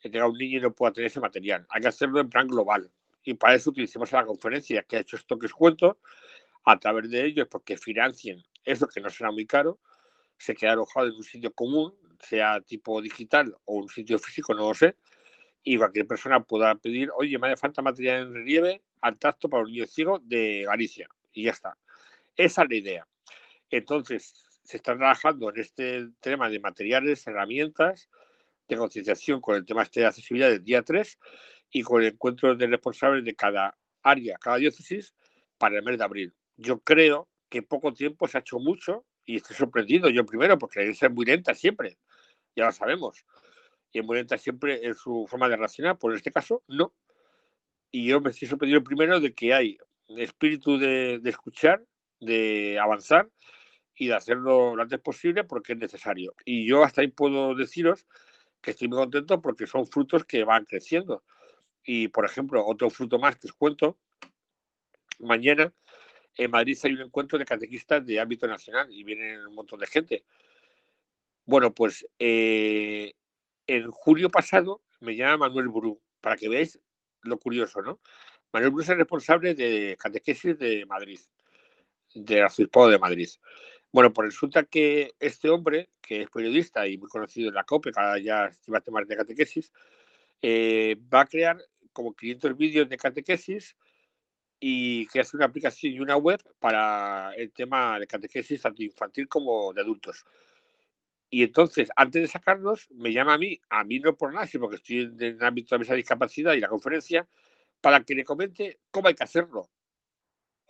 [0.00, 1.64] tenga un niño y no pueda tener ese material.
[1.68, 2.90] Hay que hacerlo en plan global.
[3.22, 5.98] Y para eso utilicemos la conferencia que ha hecho esto que os cuento,
[6.64, 9.78] a través de ellos, porque financien eso que no será muy caro,
[10.36, 14.68] se queda alojado en un sitio común, sea tipo digital o un sitio físico, no
[14.68, 14.96] lo sé,
[15.62, 19.62] y cualquier persona pueda pedir, oye, me hace falta material en relieve al tacto para
[19.62, 21.08] un niño ciego de Galicia.
[21.32, 21.76] Y ya está.
[22.36, 23.08] Esa es la idea.
[23.70, 28.08] Entonces, se está trabajando en este tema de materiales, herramientas,
[28.68, 31.18] de concienciación con el tema este de accesibilidad del día 3
[31.72, 35.14] y con el encuentro de responsables de cada área, cada diócesis,
[35.58, 36.34] para el mes de abril.
[36.56, 40.58] Yo creo que en poco tiempo se ha hecho mucho y estoy sorprendido yo primero,
[40.58, 41.98] porque la iglesia es muy lenta siempre,
[42.56, 43.24] ya lo sabemos.
[43.92, 46.94] Y es muy lenta siempre en su forma de reaccionar, por este caso, no.
[47.90, 51.84] Y yo me estoy sorprendido primero de que hay espíritu de, de escuchar,
[52.20, 53.28] de avanzar
[53.94, 56.34] y de hacerlo lo antes posible porque es necesario.
[56.44, 58.06] Y yo hasta ahí puedo deciros
[58.60, 61.24] que estoy muy contento porque son frutos que van creciendo.
[61.84, 63.98] Y, por ejemplo, otro fruto más que os cuento,
[65.18, 65.72] mañana
[66.36, 69.86] en Madrid hay un encuentro de catequistas de ámbito nacional y vienen un montón de
[69.86, 70.24] gente.
[71.44, 73.12] Bueno, pues eh,
[73.66, 76.78] en julio pasado me llama Manuel Bru, para que veáis
[77.22, 78.00] lo curioso, ¿no?
[78.52, 81.20] Manuel Bru es el responsable de catequesis de Madrid
[82.14, 83.28] del arzobispado de Madrid.
[83.92, 87.92] Bueno, pues resulta que este hombre, que es periodista y muy conocido en la COPE,
[87.92, 89.72] cada ya lleva temas de catequesis,
[90.42, 91.58] eh, va a crear
[91.92, 93.76] como 500 vídeos de catequesis
[94.60, 99.72] y que una aplicación y una web para el tema de catequesis tanto infantil como
[99.72, 100.24] de adultos.
[101.30, 104.62] Y entonces, antes de sacarlos, me llama a mí, a mí no por nada, sino
[104.62, 107.26] porque estoy en el ámbito de esa discapacidad y la conferencia,
[107.80, 109.70] para que le comente cómo hay que hacerlo.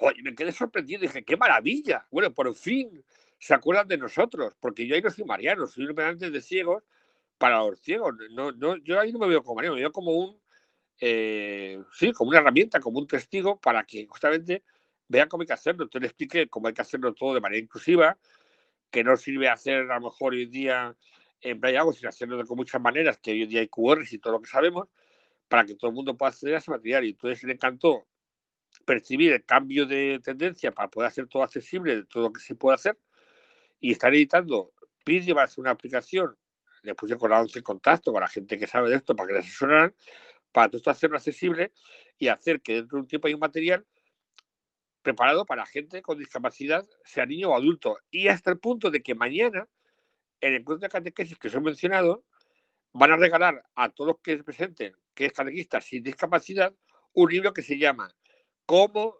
[0.03, 2.07] Oye, me quedé sorprendido, dije, qué maravilla.
[2.11, 3.05] Bueno, por fin
[3.39, 6.83] se acuerdan de nosotros, porque yo ahí no soy mariano, soy un operante de ciegos
[7.37, 8.15] para los ciegos.
[8.31, 10.41] No, no, yo ahí no me veo como mariano, me veo como un,
[11.01, 14.65] eh, sí, como una herramienta, como un testigo para que justamente
[15.07, 15.85] vean cómo hay que hacerlo.
[15.85, 18.17] Entonces le expliqué cómo hay que hacerlo todo de manera inclusiva,
[18.91, 20.97] que no sirve hacer a lo mejor hoy día
[21.43, 24.41] en playa sino hacerlo con muchas maneras, que hoy día hay QRs y todo lo
[24.41, 24.89] que sabemos,
[25.49, 27.05] para que todo el mundo pueda acceder a ese material.
[27.05, 28.07] Y entonces le encantó
[28.91, 32.57] percibir el cambio de tendencia para poder hacer todo accesible, de todo lo que se
[32.57, 32.99] puede hacer,
[33.79, 34.73] y estar editando.
[35.07, 36.37] Vídeos para hacer una aplicación,
[36.83, 39.29] le puse con la 11 en contacto con la gente que sabe de esto para
[39.29, 39.95] que les asesoraran,
[40.51, 41.73] para todo esto hacerlo accesible
[42.19, 43.87] y hacer que dentro de un tiempo hay un material
[45.03, 49.15] preparado para gente con discapacidad, sea niño o adulto, y hasta el punto de que
[49.15, 49.69] mañana,
[50.41, 52.25] en el encuentro de catequesis que os he mencionado,
[52.93, 56.75] van a regalar a todos los que se presenten, que es catequista sin discapacidad,
[57.13, 58.13] un libro que se llama
[58.67, 59.17] cómo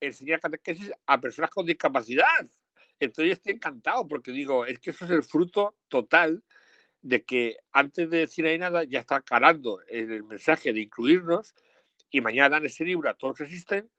[0.00, 2.46] enseñar catequesis a personas con discapacidad.
[3.00, 6.42] Entonces yo estoy encantado porque digo, es que eso es el fruto total
[7.02, 11.54] de que antes de decir ahí nada ya está calando el mensaje de incluirnos
[12.10, 13.90] y mañana dan ese libro a todos los que existen,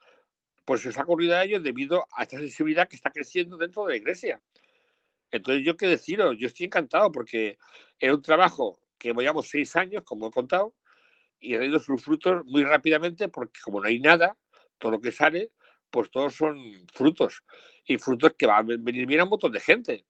[0.65, 3.91] pues se ha ocurrido a ellos debido a esta sensibilidad que está creciendo dentro de
[3.91, 4.41] la iglesia.
[5.31, 7.57] Entonces yo qué deciros, yo estoy encantado porque
[7.99, 10.73] era un trabajo que llevamos seis años, como he contado,
[11.39, 14.35] y ha dado sus frutos muy rápidamente porque como no hay nada,
[14.77, 15.51] todo lo que sale,
[15.89, 16.57] pues todos son
[16.93, 17.43] frutos.
[17.87, 20.05] Y frutos que van a venir bien a un montón de gente.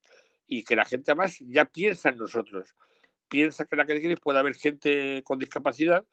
[0.48, 2.76] Y que la gente además ya piensa en nosotros.
[3.28, 6.06] Piensa que la que puede haber gente con discapacidad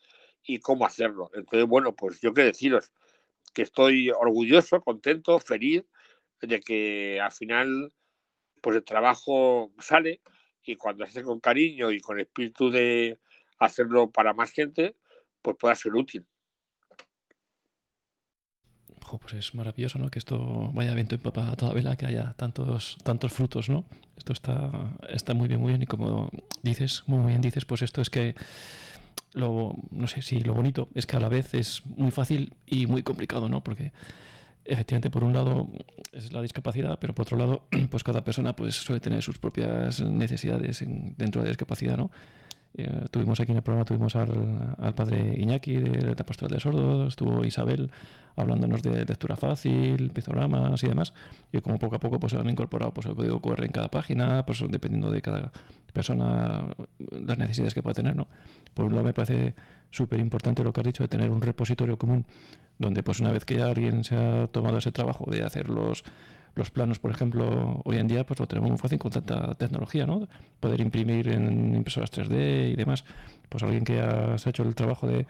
[0.44, 1.30] y cómo hacerlo.
[1.34, 2.90] Entonces, bueno, pues yo qué deciros,
[3.54, 5.84] que estoy orgulloso, contento, feliz
[6.40, 7.92] de que al final
[8.60, 10.20] pues el trabajo sale
[10.64, 13.18] y cuando se hace con cariño y con espíritu de
[13.58, 14.96] hacerlo para más gente,
[15.42, 16.24] pues pueda ser útil.
[19.18, 20.10] Pues es maravilloso, ¿no?
[20.10, 23.84] Que esto vaya viento en papa a toda vela, que haya tantos, tantos frutos, ¿no?
[24.16, 24.70] Esto está,
[25.08, 25.82] está muy bien, muy bien.
[25.82, 26.30] Y como
[26.62, 28.34] dices, muy bien dices, pues esto es que
[29.32, 32.86] lo, no sé si lo bonito es que a la vez es muy fácil y
[32.86, 33.62] muy complicado, ¿no?
[33.62, 33.92] Porque
[34.64, 35.68] efectivamente por un lado
[36.12, 40.00] es la discapacidad, pero por otro lado, pues cada persona pues suele tener sus propias
[40.00, 42.10] necesidades dentro de la discapacidad, ¿no?
[42.74, 46.60] Eh, tuvimos aquí en el programa tuvimos al, al padre Iñaki de la Pastoral de
[46.60, 47.90] Sordos, estuvo Isabel
[48.34, 51.12] hablándonos de lectura fácil, pizogramas y demás,
[51.52, 53.88] y como poco a poco pues se han incorporado pues el código QR en cada
[53.88, 55.52] página, pues dependiendo de cada
[55.92, 56.66] persona
[57.10, 58.26] las necesidades que pueda tener, ¿no?
[58.72, 59.54] Por un lado me parece
[59.90, 62.24] súper importante lo que has dicho de tener un repositorio común
[62.78, 66.04] donde pues una vez que ya alguien se ha tomado ese trabajo de hacer los
[66.54, 70.06] los planos, por ejemplo, hoy en día pues lo tenemos muy fácil con tanta tecnología,
[70.06, 70.28] ¿no?
[70.60, 73.04] Poder imprimir en impresoras 3D y demás.
[73.48, 75.26] Pues alguien que ha hecho el trabajo de,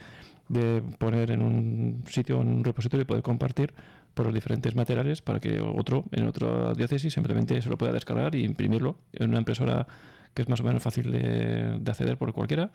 [0.49, 3.73] de poner en un sitio, en un repositorio y poder compartir
[4.15, 8.35] por los diferentes materiales para que otro en otra diócesis simplemente se lo pueda descargar
[8.37, 9.87] e imprimirlo en una impresora
[10.35, 12.71] que es más o menos fácil de, de acceder por cualquiera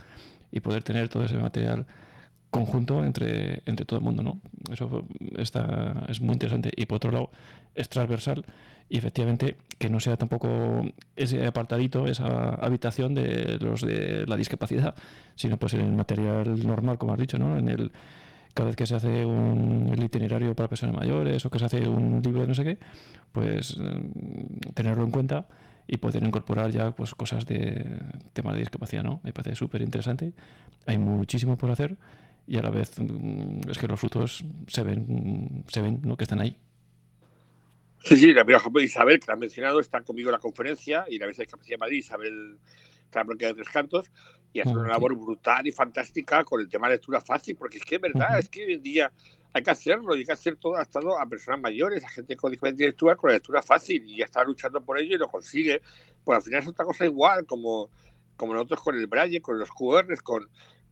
[0.52, 1.86] y poder tener todo ese material
[2.58, 4.40] conjunto entre, entre todo el mundo, ¿no?
[4.72, 5.06] Eso
[5.38, 6.72] está, es muy interesante.
[6.76, 7.32] Y por otro lado,
[7.76, 8.46] es transversal
[8.90, 10.84] y efectivamente que no sea tampoco
[11.16, 14.96] ese apartadito, esa habitación de los de la discapacidad,
[15.36, 17.58] sino pues en el material normal, como has dicho, ¿no?
[17.58, 17.92] En el
[18.54, 22.22] cada vez que se hace un itinerario para personas mayores o que se hace un
[22.24, 22.80] libro de no sé qué,
[23.32, 25.46] pues mm, tenerlo en cuenta
[25.88, 27.86] y poder incorporar ya pues cosas de
[28.34, 29.22] tema de discapacidad, ¿no?
[29.24, 30.34] Me parece súper interesante.
[30.88, 31.98] Hay muchísimo por hacer
[32.48, 36.16] y a la vez mm, es que los frutos se ven, se ven ¿no?
[36.16, 36.58] que están ahí.
[38.04, 41.20] Sí, sí, la ejemplo Isabel, que la ha mencionado, está conmigo en la conferencia y
[41.20, 42.58] la vez de Capacidad de Madrid, Isabel
[43.04, 44.12] está bloqueada de tres cantos
[44.54, 47.84] y hace una labor brutal y fantástica con el tema de lectura fácil, porque es
[47.84, 49.12] que es verdad, es que hoy en día
[49.52, 52.52] hay que hacerlo y hay que hacer todo adaptado a personas mayores, a gente con
[52.52, 55.82] diferentes lecturas, con la lectura fácil y ya está luchando por ello y lo consigue.
[56.24, 57.90] Pues al final es otra cosa igual, como,
[58.36, 60.48] como nosotros con el Braille, con los QRs, con,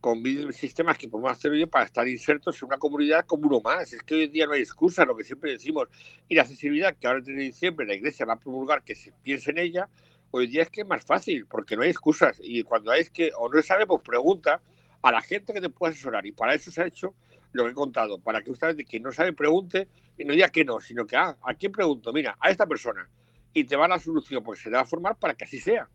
[0.06, 3.92] con sistemas que podemos hacer hoy para estar insertos en una comunidad como uno más.
[3.92, 5.88] Es que hoy en día no hay excusa, lo que siempre decimos.
[6.28, 9.50] Y la accesibilidad que ahora en diciembre la Iglesia va a promulgar que se piense
[9.50, 9.88] en ella,
[10.30, 12.38] hoy en día es que es más fácil, porque no hay excusas.
[12.40, 14.62] Y cuando hay que o no sabe, pues pregunta
[15.02, 16.24] a la gente que te pueda asesorar.
[16.24, 17.12] Y para eso se ha hecho
[17.50, 20.64] lo que he contado, para que usted que no sabe pregunte y no diga que
[20.64, 22.12] no, sino que, ah, ¿a quién pregunto?
[22.12, 23.08] Mira, a esta persona.
[23.52, 25.88] Y te va la solución, porque se le va a formar para que así sea.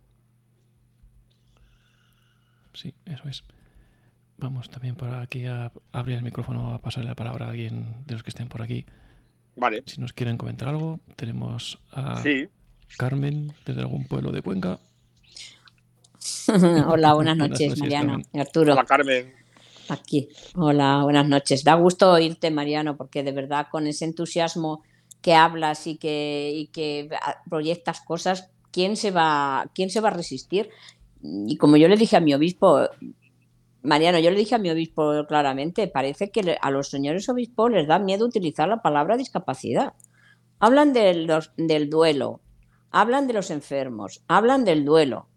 [2.73, 3.41] Sí, eso es.
[4.41, 8.15] Vamos también por aquí a abrir el micrófono a pasarle la palabra a alguien de
[8.15, 8.85] los que estén por aquí.
[9.55, 9.83] Vale.
[9.85, 12.23] Si nos quieren comentar algo, tenemos a
[12.97, 14.79] Carmen desde algún pueblo de Cuenca.
[16.87, 18.73] Hola, buenas noches, Mariano y Arturo.
[18.73, 19.31] Hola, Carmen.
[19.89, 20.27] Aquí.
[20.55, 21.63] Hola, buenas noches.
[21.63, 24.81] Da gusto oírte, Mariano, porque de verdad con ese entusiasmo
[25.21, 27.09] que hablas y que, y que
[27.47, 30.69] proyectas cosas, ¿quién se va, quién se va a resistir?
[31.21, 32.89] Y como yo le dije a mi obispo,
[33.83, 37.87] Mariano, yo le dije a mi obispo claramente, parece que a los señores obispos les
[37.87, 39.93] da miedo utilizar la palabra discapacidad.
[40.59, 42.41] Hablan del, del duelo,
[42.91, 45.27] hablan de los enfermos, hablan del duelo.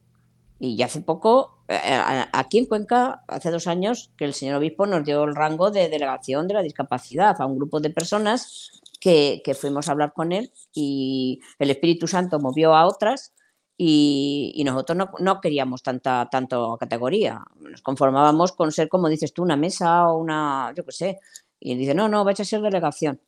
[0.61, 4.86] Y hace poco, eh, eh, aquí en Cuenca, hace dos años, que el señor obispo
[4.86, 9.57] nos dio el rango de delegación de la discapacidad a un grupo de personas que
[9.61, 13.34] fuimos a hablar con él y el Espíritu Santo movió a otras
[13.77, 17.45] y, nosotros no, no, queríamos tanta tanto categoría.
[17.57, 21.20] Nos conformábamos con ser, como dices tú, una mesa o una, yo qué sé.
[21.59, 23.20] Y dice, no, no, vais a ser delegación.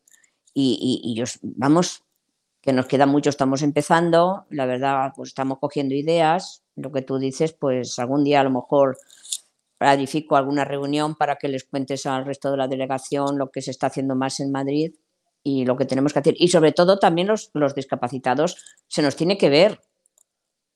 [0.55, 2.05] Y, y, vamos,
[2.61, 6.63] que nos queda mucho, estamos empezando, la verdad, pues estamos cogiendo ideas.
[6.77, 8.99] Lo que tú dices, pues algún día a lo mejor
[9.79, 13.71] planifico alguna reunión para que les cuentes al resto de la delegación lo que se
[13.71, 14.95] está haciendo más en Madrid
[15.43, 16.35] y lo que tenemos que hacer.
[16.39, 18.57] Y sobre todo también los, los discapacitados
[18.89, 19.81] se nos tiene que ver,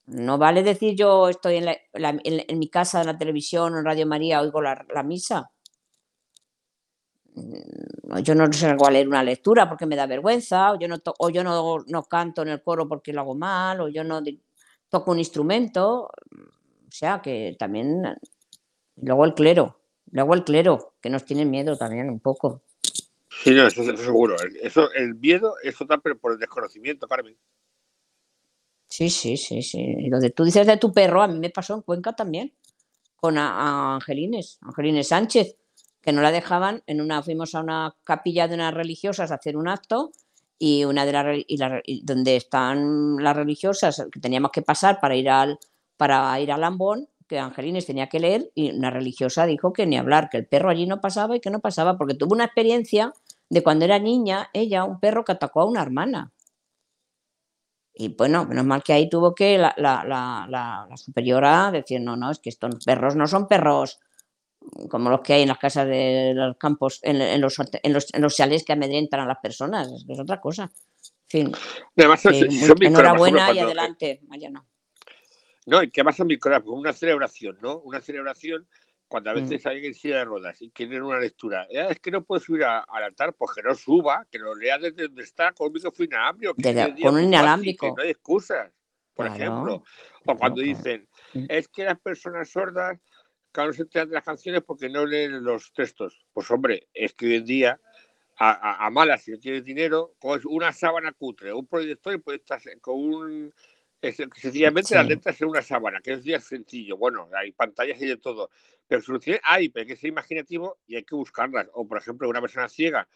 [0.06, 1.56] no vale decir yo estoy
[1.92, 5.50] en, mi casa, en la televisión, en Radio María, oigo la, misa.
[7.34, 10.96] Mm, yo no sé a leer una lectura porque me da vergüenza, o yo, no,
[11.18, 14.20] o yo no, no, canto en el coro porque lo hago mal, o yo no
[14.88, 16.10] toco un instrumento.
[16.90, 18.02] O sea que también.
[18.96, 19.80] Luego el clero,
[20.10, 22.62] luego el clero, que nos tiene miedo también un poco.
[23.42, 24.36] Sí, no, eso seguro.
[24.60, 27.36] Eso, el miedo es total, pero por el desconocimiento, Carmen.
[28.90, 30.08] Sí, sí, sí, sí.
[30.08, 32.52] Lo tú dices de tu perro, a mí me pasó en Cuenca también,
[33.16, 35.56] con a, Angelines, Angelines Sánchez.
[36.02, 39.56] que no la dejaban, en una fuimos a una capilla de unas religiosas a hacer
[39.56, 40.12] un acto
[40.58, 45.30] y una de las y donde están las religiosas que teníamos que pasar para ir
[45.30, 45.58] al
[45.98, 49.98] para ir al Lambón, que Angelines tenía que leer y una religiosa dijo que ni
[49.98, 53.12] hablar, que el perro allí no pasaba y que no pasaba porque tuvo una experiencia
[53.50, 56.32] de cuando era niña, ella, un perro que atacó a una hermana.
[57.94, 62.16] Y bueno, menos mal que ahí tuvo que la, la, la, la superiora decir, no,
[62.16, 64.00] no, es que estos perros no son perros
[64.88, 68.22] como los que hay en las casas de los campos, en, los, en, los, en
[68.22, 70.70] los chales que amedrentan a las personas, es, otra cosa.
[71.32, 71.52] En fin,
[71.96, 74.66] Además, enhorabuena y adelante, Mariano.
[75.66, 77.78] No, y que más mi corazón, una celebración, ¿no?
[77.78, 78.66] Una celebración
[79.10, 79.42] cuando a mm.
[79.42, 81.66] veces alguien en silla de ruedas y quieren una lectura.
[81.68, 84.78] Eh, es que no puedo subir al altar, pues que no suba, que lo lea
[84.78, 86.54] desde donde está, con un micrófono inalámbrico.
[87.02, 87.94] con un inalámbrico.
[87.96, 88.70] no hay excusas,
[89.12, 89.82] por ejemplo.
[90.26, 91.46] O cuando dicen, mm.
[91.48, 93.00] es que las personas sordas
[93.50, 96.24] claro, no se enteran de las canciones porque no leen los textos.
[96.32, 97.80] Pues hombre, es que hoy en día,
[98.38, 102.60] a, malas, si no tienes dinero, con una sábana cutre, un proyector y puedes estar
[102.80, 103.54] con un...
[104.00, 106.96] sencillamente las letras en una sábana, que es día sencillo.
[106.96, 108.50] Bueno, hay pantallas y de todo.
[108.90, 111.68] Pero soluciones hay, pero hay que ser imaginativo y hay que buscarlas.
[111.74, 113.06] O, por ejemplo, una persona ciega,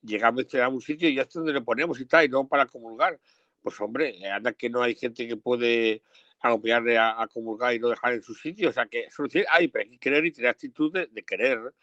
[0.00, 2.64] llegamos a un sitio y ya está donde le ponemos y tal, y no para
[2.64, 3.20] comulgar.
[3.60, 6.02] Pues hombre, anda que no hay gente que puede
[6.40, 8.70] acompañarle a, a, comulgar y no dejar en su sitio.
[8.70, 11.74] O sea, que solución hay, pero hay que querer y tener actitud de, querer.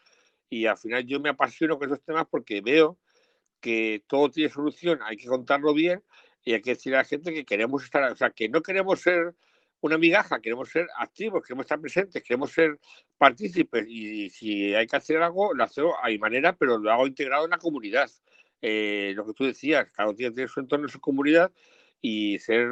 [0.50, 2.98] Y al final yo me apasiono con esos temas porque veo
[3.60, 6.02] que todo tiene solución, hay que contarlo bien
[6.42, 9.00] y hay que decir a la gente que queremos estar, o sea, que no queremos
[9.00, 9.36] ser
[9.86, 12.78] una migaja, queremos ser activos, queremos estar presentes, queremos ser
[13.18, 17.06] partícipes y, si hay que hacer algo, lo hago a mi manera, pero lo hago
[17.06, 18.10] integrado en la comunidad.
[18.62, 21.52] Eh, lo que tú decías, cada uno tiene su entorno, su comunidad
[22.00, 22.68] y ser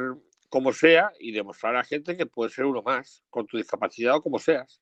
[0.49, 4.15] como sea y demostrar a la gente que puede ser uno más, con tu discapacidad
[4.15, 4.79] o como seas.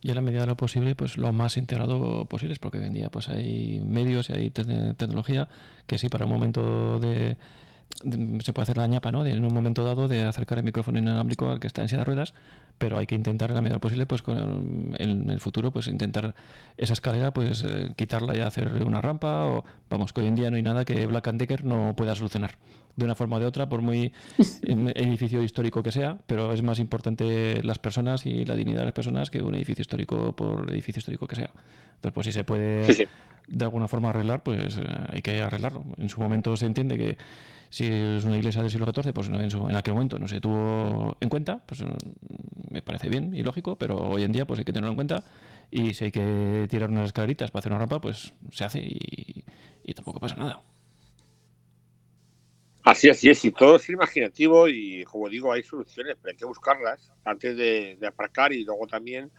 [0.00, 2.94] Y a la medida de lo posible, pues lo más integrado posible, porque hoy en
[2.94, 5.48] día pues hay medios y hay tecnología
[5.86, 7.36] que sí, para un momento de,
[8.42, 9.24] se puede hacer la ñapa, ¿no?
[9.24, 12.00] De, en un momento dado de acercar el micrófono inalámbrico al que está en silla
[12.00, 12.34] de ruedas,
[12.78, 16.34] pero hay que intentar en la medida posible, pues con en el futuro, pues intentar
[16.76, 20.50] esa escalera, pues eh, quitarla y hacer una rampa, o vamos, que hoy en día
[20.50, 22.56] no hay nada que Black and Decker no pueda solucionar
[22.96, 24.12] de una forma o de otra, por muy
[24.62, 28.94] edificio histórico que sea, pero es más importante las personas y la dignidad de las
[28.94, 31.50] personas que un edificio histórico por edificio histórico que sea.
[31.96, 33.08] Entonces, pues si se puede
[33.48, 35.84] de alguna forma arreglar, pues eh, hay que arreglarlo.
[35.98, 37.18] En su momento se entiende que
[37.70, 41.16] si es una iglesia del siglo XIV, pues en, en aquel momento no se tuvo
[41.20, 41.88] en cuenta, pues mm,
[42.70, 45.24] me parece bien y lógico, pero hoy en día pues hay que tenerlo en cuenta
[45.70, 49.44] y si hay que tirar unas escaleritas para hacer una rampa, pues se hace y,
[49.84, 50.62] y tampoco pasa nada.
[52.86, 56.44] Así, así es, y todo es imaginativo y como digo, hay soluciones, pero hay que
[56.44, 59.32] buscarlas antes de, aparcar y luego también,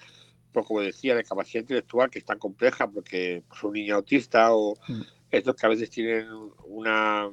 [0.51, 4.53] pues como decía, la capacidad intelectual que es tan compleja porque pues, un niño autista
[4.53, 5.01] o mm.
[5.31, 6.27] estos que a veces tienen
[6.65, 7.31] una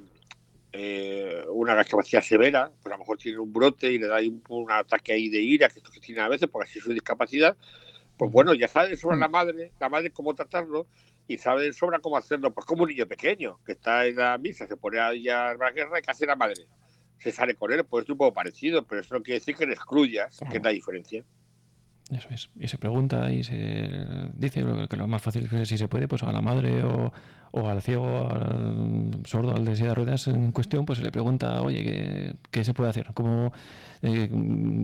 [0.76, 4.18] eh, una discapacidad severa, pues a lo mejor tienen un brote y le da
[4.48, 6.84] un, ataque ahí de ira, que es lo que tienen a veces, porque así es
[6.84, 7.56] su discapacidad,
[8.16, 9.30] pues bueno, ya sabe sobre la mm.
[9.30, 10.88] madre, la madre cómo tratarlo
[11.28, 14.66] y sabe sobra cómo hacerlo, pues como un niño pequeño que está en la misa,
[14.66, 16.66] se pone ahí a la guerra y ¿qué hace la madre?
[17.18, 19.66] Se sale con él, pues es un poco parecido, pero eso no quiere decir que
[19.66, 21.24] le excluyas, que es la diferencia.
[22.10, 22.50] Eso es.
[22.60, 23.88] Y se pregunta y se
[24.34, 27.12] dice que lo más fácil es si se puede, pues a la madre o,
[27.52, 31.10] o al ciego, al sordo, al de silla de ruedas en cuestión, pues se le
[31.10, 33.06] pregunta, oye, ¿qué, qué se puede hacer?
[33.14, 33.52] ¿Cómo,
[34.02, 34.28] eh,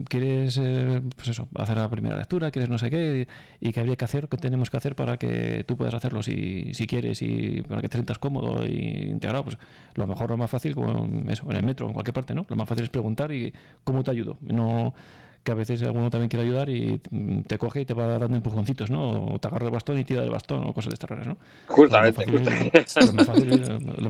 [0.08, 2.50] ¿Quieres eh, pues eso, hacer la primera lectura?
[2.50, 3.28] ¿Quieres no sé qué?
[3.60, 4.28] ¿Y qué habría que hacer?
[4.28, 7.90] ¿Qué tenemos que hacer para que tú puedas hacerlo si, si quieres y para que
[7.90, 9.44] te sientas cómodo e integrado?
[9.44, 9.58] Pues
[9.94, 12.46] lo mejor, lo más fácil, como eso, en el metro, en cualquier parte, ¿no?
[12.48, 13.52] Lo más fácil es preguntar y
[13.84, 14.38] cómo te ayudo.
[14.40, 14.94] No
[15.42, 18.36] que a veces alguno también quiere ayudar y mm, te coge y te va dando
[18.36, 19.34] empujoncitos, ¿no?
[19.34, 21.38] O te agarra el bastón y tira del bastón o cosas de estas raras, ¿no?
[21.66, 22.26] Justamente.
[22.26, 22.40] Lo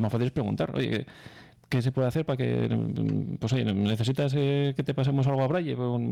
[0.01, 1.07] más, fácil, es preguntar, oye,
[1.68, 5.43] ¿qué se puede hacer para que, mm, pues oye, necesitas eh, que te pasemos algo
[5.43, 5.76] a Braille?
[5.76, 6.03] Pues,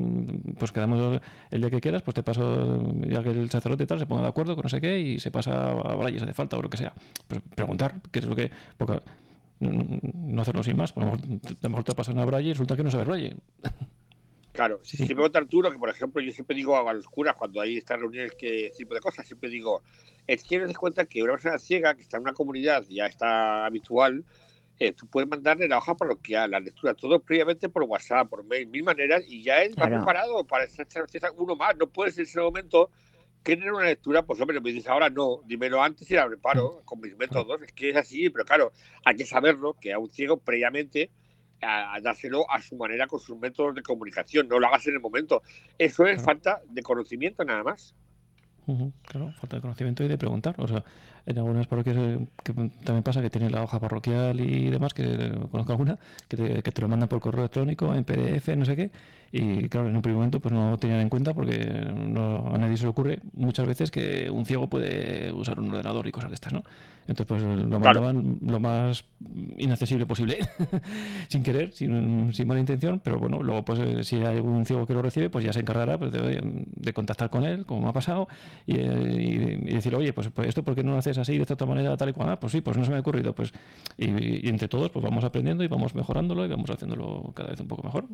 [0.59, 4.07] pues quedamos el día que quieras, pues te paso, ya que el sacerdote tal se
[4.07, 6.57] ponga de acuerdo con no sé qué y se pasa a Braille si hace falta
[6.57, 6.93] o lo que sea.
[7.27, 8.51] Pues preguntar, ¿qué es lo que...?
[8.77, 9.01] Porque,
[9.61, 11.17] no hacerlo sin más, a lo
[11.69, 13.37] mejor te pasan a Braille y resulta que no sabes Braille.
[14.59, 17.61] Claro, si me pregunta Arturo, que por ejemplo yo siempre digo a los curas cuando
[17.61, 19.85] hay estas reuniones, que tipo de cosas, siempre digo,
[20.27, 23.67] es que des cuenta que una persona ciega que está en una comunidad ya está
[23.67, 24.25] habitual,
[24.81, 28.67] eh, tú puedes mandarle la hoja parroquial, la lectura, todo previamente por WhatsApp, por mail,
[28.67, 31.07] mil maneras, y ya él va preparado para echar
[31.37, 31.77] uno más.
[31.77, 32.91] No puedes en ese momento
[33.45, 37.01] querer una lectura, pues hombre, me dices ahora no, dímelo antes y la preparo con
[37.01, 37.63] mis métodos.
[37.63, 38.73] Es que es así, pero claro,
[39.05, 41.11] hay que saberlo, que a un ciego previamente
[41.61, 45.01] a, dárselo a su manera con sus métodos de comunicación, no lo hagas en el
[45.01, 45.43] momento.
[45.79, 47.95] Eso es falta de conocimiento nada más.
[49.03, 50.55] claro, falta de conocimiento y de preguntar.
[50.59, 50.85] O sea,
[51.29, 55.31] en algunas parroquias eh, que también pasa que tienen la hoja parroquial y demás, que
[55.51, 58.75] conozco alguna, que te, que te lo mandan por correo electrónico, en PDF, no sé
[58.77, 58.91] qué,
[59.31, 62.79] y claro, en un primer momento pues no tenían en cuenta porque no, a nadie
[62.79, 66.35] se le ocurre muchas veces que un ciego puede usar un ordenador y cosas de
[66.35, 66.65] estas, ¿no?
[67.07, 69.05] Entonces pues lo mandaban lo más
[69.57, 70.39] inaccesible posible,
[71.29, 74.87] sin querer, sin, sin, mala intención, pero bueno, luego pues eh, si hay algún ciego
[74.87, 77.93] que lo recibe, pues ya se encargará pues, de, contactar con él, como me ha
[77.93, 78.29] pasado,
[78.67, 81.55] y, eh, decir, oye, pues, pues, esto, ¿por qué no lo haces así, de esta
[81.55, 82.31] otra manera, tal y cual?
[82.31, 83.53] Ah, pues sí, pues no se me ha ocurrido, pues
[83.97, 87.61] y, y entre todos pues vamos aprendiendo y vamos mejorándolo y vamos haciéndolo cada vez
[87.61, 88.05] un poco mejor.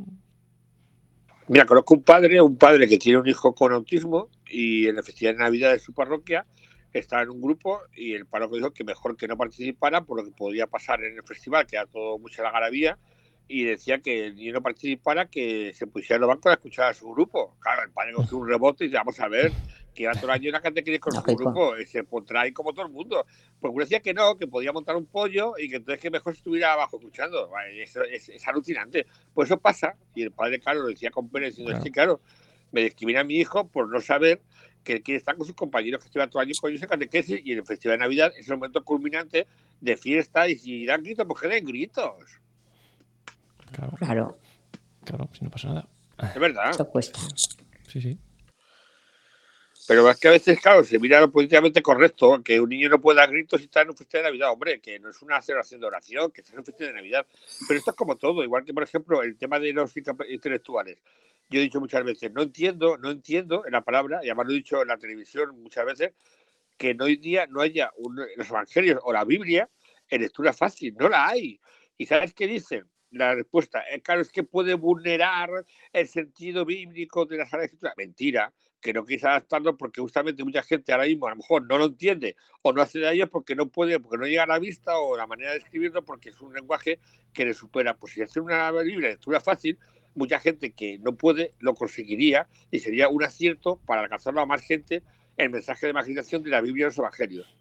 [1.46, 5.02] Mira, conozco un padre, un padre que tiene un hijo con autismo y en la
[5.02, 6.46] festividad de Navidad de su parroquia
[6.92, 10.24] estaba en un grupo y el párroco dijo que mejor que no participara por lo
[10.24, 12.98] que podía pasar en el festival, que era todo mucha la garabía,
[13.47, 16.95] y decía que niño no participara, que se pusiera en los bancos a escuchar a
[16.95, 17.57] su grupo.
[17.61, 19.53] Claro, el padre cogió un rebote y dice, vamos a ver,
[19.95, 22.86] que todo el año una gente con su grupo, y se pondrá ahí como todo
[22.86, 23.26] el mundo.
[23.61, 26.34] Pues uno decía que no, que podía montar un pollo y que entonces que mejor
[26.34, 27.51] estuviera abajo escuchando.
[27.74, 29.07] eso es, alucinante.
[29.32, 31.92] Pues eso pasa, y el padre, claro, lo decía con pena, diciendo, claro.
[31.92, 32.20] claro,
[32.72, 34.40] me discrimina a mi hijo por no saber
[34.82, 37.40] que quiere estar con sus compañeros que estudian todo el año con ellos en catequesis
[37.42, 39.47] y en el Festival de Navidad es el momento culminante
[39.80, 42.40] de fiesta y si dan gritos, pues que den gritos.
[43.75, 43.97] Claro.
[43.99, 44.39] Claro.
[45.05, 45.89] Claro, si no pasa nada.
[46.18, 46.70] Es verdad.
[46.70, 47.18] Eso cuesta.
[47.89, 48.18] Sí, sí.
[49.87, 53.01] Pero es que a veces, claro, se mira lo políticamente correcto, que un niño no
[53.01, 54.53] pueda dar gritos si está en un festival de Navidad.
[54.53, 57.27] Hombre, que no es una celebración de oración, que está en un festival de Navidad.
[57.68, 61.03] Pero esto es como todo, igual que, por ejemplo, el tema de los intelectuales.
[61.51, 64.53] Yo he dicho muchas veces, no entiendo, no entiendo en la palabra, y además lo
[64.53, 66.12] he dicho en la televisión muchas veces,
[66.79, 67.93] que hoy día no haya
[68.37, 69.68] los evangelios o la Biblia
[70.09, 70.95] en lectura fácil.
[70.99, 71.61] No la hay.
[71.99, 72.87] ¿Y sabes qué dicen?
[73.14, 77.94] La respuesta es claro, es que puede vulnerar el sentido bíblico de la Sagrada Escritura.
[77.96, 81.78] Mentira, que no quise adaptarlo porque justamente mucha gente ahora mismo a lo mejor no
[81.78, 84.58] lo entiende o no hace de ello porque no puede, porque no llega a la
[84.58, 86.98] vista o la manera de escribirlo porque es un lenguaje
[87.32, 87.96] que le supera.
[87.96, 89.78] Pues si hace una libre lectura fácil,
[90.14, 94.60] mucha gente que no puede lo conseguiría y sería un acierto para alcanzarlo a más
[94.60, 95.02] gente
[95.36, 97.56] el mensaje de imaginación de la Biblia y los evangelios.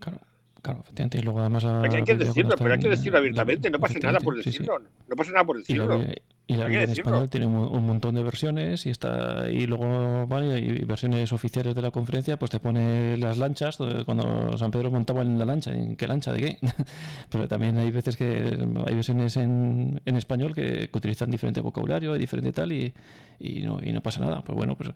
[0.00, 0.20] Claro.
[0.62, 1.18] Claro, efectivamente.
[1.18, 1.64] Y luego además.
[1.64, 3.68] hay que decirlo, pero hay que decirlo abiertamente.
[3.68, 4.78] No pasa nada por decirlo.
[5.08, 6.04] No pasa nada por decirlo.
[6.46, 10.58] Y la, Biblia en español tiene un, montón de versiones y está y luego vale,
[10.58, 15.22] y versiones oficiales de la conferencia, pues te pone las lanchas cuando San Pedro montaba
[15.22, 15.72] en la lancha.
[15.72, 16.32] ¿En qué lancha?
[16.32, 16.58] ¿De qué?
[17.30, 18.56] pero también hay veces que
[18.86, 22.92] hay versiones en, en español que, utilizan diferente vocabulario y diferente tal y,
[23.40, 24.42] y, no, y no pasa nada.
[24.42, 24.90] Pues bueno, pues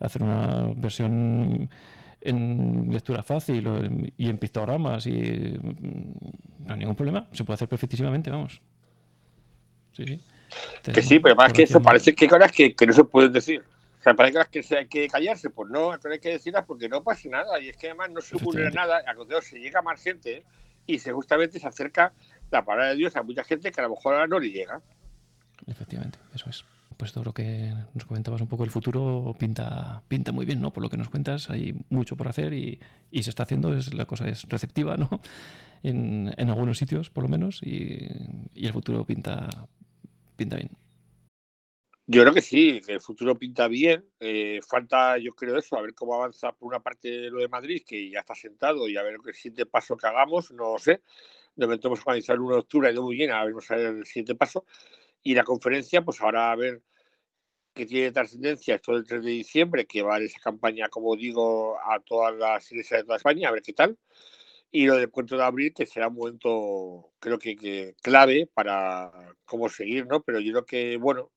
[0.00, 1.68] hacer una versión
[2.24, 7.68] en lectura fácil y en pictogramas y mm, no hay ningún problema, se puede hacer
[7.68, 8.60] perfectísimamente, vamos.
[9.92, 10.20] Sí, sí.
[10.92, 13.32] que sí, pero más que eso parece que hay cosas que, que, no se pueden
[13.32, 13.62] decir.
[14.00, 17.28] O sea, parece que hay que callarse, pues no, hay que decirlas porque no pasa
[17.28, 20.44] nada y es que además no se ocurre nada, a contrario se llega más gente
[20.86, 22.12] y se justamente se acerca
[22.50, 24.80] la palabra de Dios a mucha gente que a lo mejor ahora no le llega.
[25.66, 26.64] Efectivamente, eso es
[27.02, 30.72] pues todo lo que nos comentabas un poco el futuro pinta, pinta muy bien, ¿no?
[30.72, 32.78] Por lo que nos cuentas, hay mucho por hacer y,
[33.10, 35.10] se está haciendo, es, la cosa es receptiva, ¿no?
[35.82, 38.06] En, algunos sitios, por lo menos, y,
[38.54, 39.48] el futuro pinta,
[40.36, 40.70] pinta bien.
[42.06, 44.08] Yo creo que sí, que el futuro pinta bien.
[44.20, 47.82] Eh, falta, yo creo eso, a ver cómo avanza por una parte lo de Madrid,
[47.84, 51.02] que ya está sentado, y a ver el siguiente paso que hagamos, no sé.
[51.56, 53.74] De momento hemos organizado el 1 de octubre, y muy bien, a ver, vamos a
[53.74, 54.64] el siguiente paso.
[55.24, 56.82] Y la conferencia, pues ahora a ver
[57.74, 61.78] que tiene trascendencia esto del 3 de diciembre, que va en esa campaña, como digo,
[61.80, 63.98] a todas las iglesias de toda España, a ver qué tal.
[64.70, 69.12] Y lo del cuento de abril, que será un momento, creo que, clave para
[69.44, 70.22] cómo seguir, ¿no?
[70.22, 71.30] Pero yo creo que, bueno,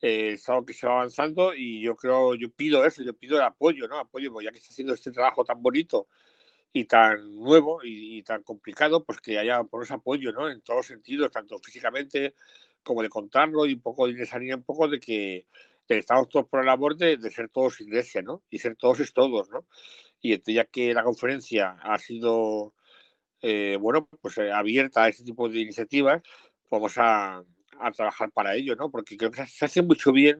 [0.00, 3.36] eh, es algo que se va avanzando y yo creo, yo pido eso, yo pido
[3.36, 3.98] el apoyo, ¿no?
[3.98, 6.08] Apoyo, pues ya que está haciendo este trabajo tan bonito
[6.72, 10.50] y tan nuevo y, tan complicado, pues que haya por ese apoyo, ¿no?
[10.50, 12.34] En todos sentidos, tanto físicamente
[12.82, 15.46] como de contarlo y un poco de necesaria un poco de que
[15.98, 18.42] estamos todos por la labor de, ser todos iglesia, ¿no?
[18.50, 19.66] Y ser todos es todos, ¿no?
[20.20, 22.74] Y ya que la conferencia ha sido,
[23.40, 26.22] eh, bueno, pues eh, abierta a este tipo de iniciativas,
[26.70, 27.42] vamos a,
[27.80, 28.90] a, trabajar para ello, ¿no?
[28.90, 30.38] Porque creo que se hace mucho bien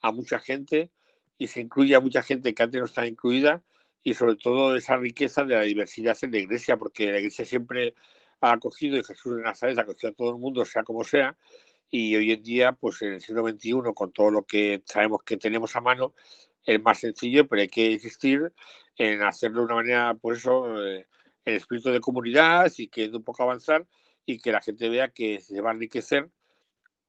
[0.00, 0.90] a mucha gente
[1.38, 3.62] y se incluye a mucha gente que antes no estaba incluida
[4.02, 7.94] y sobre todo esa riqueza de la diversidad en la iglesia, porque la iglesia siempre
[8.40, 11.36] ha acogido y Jesús de Nazaret ha acogido a todo el mundo, sea como sea,
[11.90, 15.36] y hoy en día, pues en el siglo XXI, con todo lo que sabemos que
[15.36, 16.14] tenemos a mano,
[16.64, 18.52] es más sencillo, pero hay que insistir
[18.96, 21.06] en hacerlo de una manera, por eso, eh,
[21.44, 23.86] espíritu de comunidad y que de un poco avanzar
[24.24, 26.28] y que la gente vea que se va a enriquecer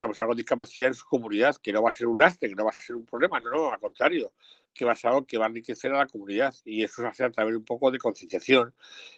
[0.02, 2.70] con discapacidad en su comunidad, que no va a ser un lastre, que no va
[2.70, 4.32] a ser un problema, no, no al contrario,
[4.74, 7.08] que va a ser algo que va a enriquecer a la comunidad y eso se
[7.08, 8.74] hace a través un poco de concienciación.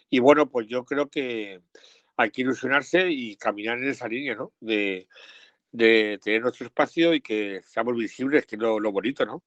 [0.08, 1.60] Y bueno, pues yo creo que
[2.20, 4.52] hay que ilusionarse y caminar en esa línea, ¿no?
[4.60, 5.06] De,
[5.72, 9.42] tener nuestro espacio y que seamos visibles, que es lo, lo bonito, ¿no?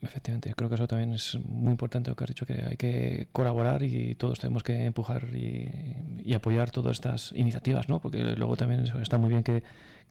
[0.00, 3.28] Efectivamente, creo que eso también es muy importante lo que has dicho, que hay que
[3.32, 8.00] colaborar y todos tenemos que empujar y, apoyar todas estas iniciativas, ¿no?
[8.00, 9.62] Porque luego también está muy bien que,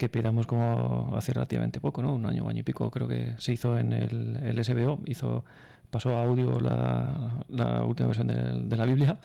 [0.09, 2.15] pidamos como hace relativamente poco, ¿no?
[2.15, 5.45] Un año, año y pico creo que se hizo en el, SBO, hizo,
[5.91, 8.27] pasó a audio la, última versión
[8.67, 9.19] de la Biblia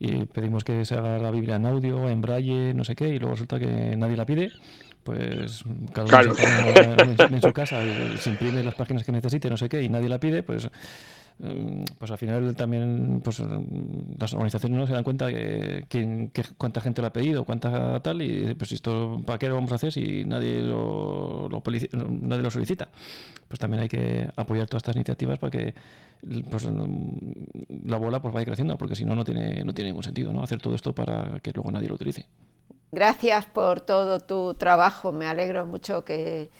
[0.00, 3.18] y pedimos que se haga la Biblia en audio, en braille, no sé qué, y
[3.20, 4.50] luego resulta que nadie la pide
[5.04, 7.80] pues cada uno en, su casa
[8.18, 10.68] se imprime las páginas que necesite, no sé qué, y nadie la pide, pues
[11.98, 13.40] pues al final también pues
[14.18, 18.20] las organizaciones no se dan cuenta de que, cuánta gente lo ha pedido, cuánta tal,
[18.22, 21.48] y pues esto, ¿para qué lo vamos a hacer si nadie lo,
[22.20, 22.88] nadie lo solicita?
[23.48, 25.74] Pues también hay que apoyar todas estas iniciativas para que
[26.50, 26.68] pues,
[27.84, 30.42] la bola pues vaya creciendo, porque si no, no tiene, no tiene ningún sentido ¿no?
[30.42, 32.26] hacer todo esto para que luego nadie lo utilice.
[32.92, 36.50] Gracias por todo tu trabajo, me alegro mucho que,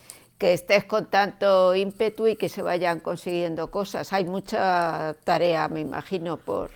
[0.40, 4.12] estés con tanto ímpetu y que se vayan consiguiendo cosas.
[4.12, 6.70] Hay mucha tarea, me imagino, por,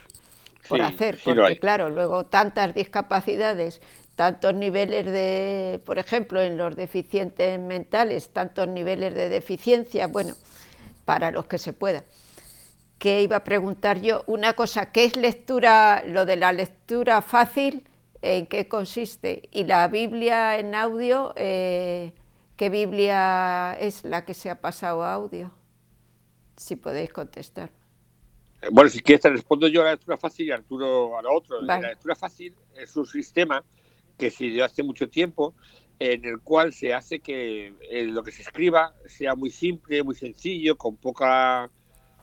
[0.69, 3.81] por hacer, porque claro, luego tantas discapacidades,
[4.17, 10.35] tantos niveles de, por ejemplo, en los deficientes mentales, tantos niveles de deficiencia, bueno,
[11.05, 12.05] para los que se pueda.
[12.99, 17.85] Que iba a preguntar yo una cosa, ¿qué es lectura, lo de la lectura fácil?
[18.25, 19.49] en qué consiste.
[19.53, 22.13] Y la Biblia en audio, eh,
[22.57, 25.51] ¿qué Biblia es la que se ha pasado a audio?
[26.57, 27.71] Si podéis contestar.
[28.63, 31.31] Eh, bueno, si quieres te respondo yo a la lectura fácil y Arturo a la
[31.31, 31.57] otra.
[31.61, 33.65] La lectura fácil es un sistema
[34.19, 35.55] que se dio hace mucho tiempo
[35.99, 40.15] en el cual se hace que eh, lo que se escriba sea muy simple, muy
[40.15, 41.71] sencillo, con poca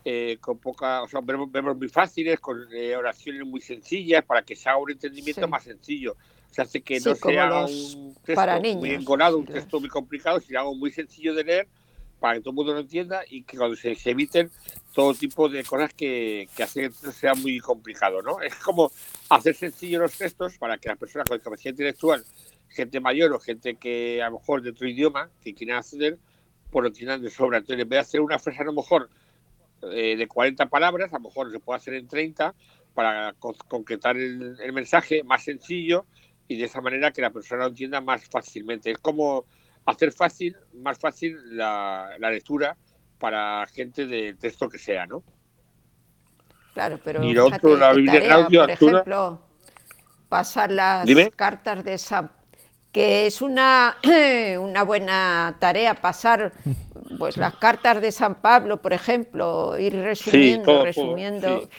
[0.04, 4.56] eh, con poca, o sea, verbos, muy fáciles, con eh, oraciones muy sencillas, para que
[4.56, 6.18] sea un entendimiento más sencillo.
[6.52, 10.76] Se hace que no sea un texto muy engolado, un texto muy complicado, sino algo
[10.76, 11.68] muy sencillo de leer
[12.20, 14.52] para que todo el mundo lo entienda y que cuando se, eviten
[14.93, 18.41] todo tipo de cosas que, que hacen que el texto sea muy complicado, ¿no?
[18.41, 18.91] Es como
[19.30, 22.24] hacer sencillo los textos para que las personas con discapacidad intelectual,
[22.70, 26.20] gente mayor o gente que a lo mejor de otro idioma, que quieran acceder,
[26.70, 27.58] por lo tienen de sobra.
[27.58, 29.10] Entonces, en vez de hacer una frase a lo mejor
[29.84, 32.54] eh, de 40 palabras, a lo mejor se puede hacer en 30
[32.93, 33.34] para
[33.68, 36.06] concretar el, mensaje más sencillo
[36.52, 38.91] y de esa manera que la persona lo entienda más fácilmente.
[38.91, 39.45] Es como
[39.86, 42.76] hacer fácil, más fácil la, lectura
[43.18, 45.24] para gente de texto que sea, ¿no?
[46.74, 49.41] Claro, pero y otro, la Biblia audio, por ejemplo,
[50.28, 52.32] pasar las cartas de San
[52.91, 53.97] que es una,
[54.60, 56.52] una buena tarea pasar
[57.18, 61.70] pues las cartas de San Pablo, por ejemplo, ir resumiendo, resumiendo.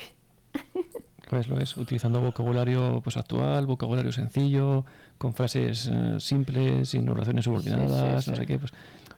[1.33, 4.85] Pues lo es, utilizando vocabulario pues actual, vocabulario sencillo,
[5.16, 8.70] con frases eh, simples, sin oraciones subordinadas, no sé qué, pues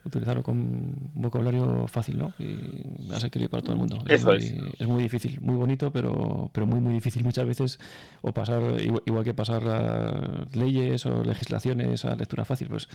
[0.04, 2.32] utilizarlo con vocabulario fácil, ¿no?
[2.38, 3.98] Y asequible para todo el mundo.
[4.06, 4.36] es, muy,
[4.78, 4.86] es.
[4.86, 7.80] muy, difícil, muy bonito, pero, pero muy, muy difícil muchas veces,
[8.22, 12.88] o pasar, igual, que pasar leyes o legislaciones a lectura fácil, pues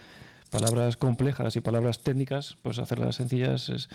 [0.49, 3.89] palabras complejas y palabras técnicas, pues hacerlas sencillas es,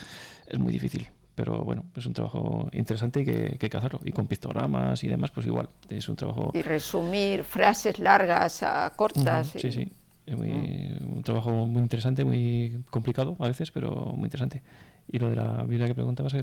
[0.49, 1.09] es muy difícil.
[1.35, 4.01] Pero bueno, es un trabajo interesante y que, que hay que hacerlo.
[4.05, 6.53] Y con pictogramas y demás, pues igual, es un trabajo...
[6.55, 9.49] Y resumir frases largas a cortas.
[9.49, 9.93] Sí, sí.
[10.27, 14.63] Es un trabajo muy interesante, muy complicado a veces, pero muy interesante.
[15.11, 16.35] Y lo de la Biblia que preguntabas,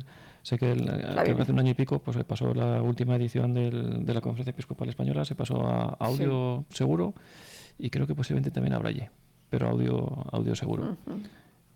[0.43, 4.13] sé que, hace un año y pico pues se pasó la última edición del, de
[4.13, 7.15] la Conferencia Episcopal Española, se pasó a audio seguro
[7.79, 9.09] y creo que posiblemente también a braille,
[9.49, 10.95] pero audio, audio seguro.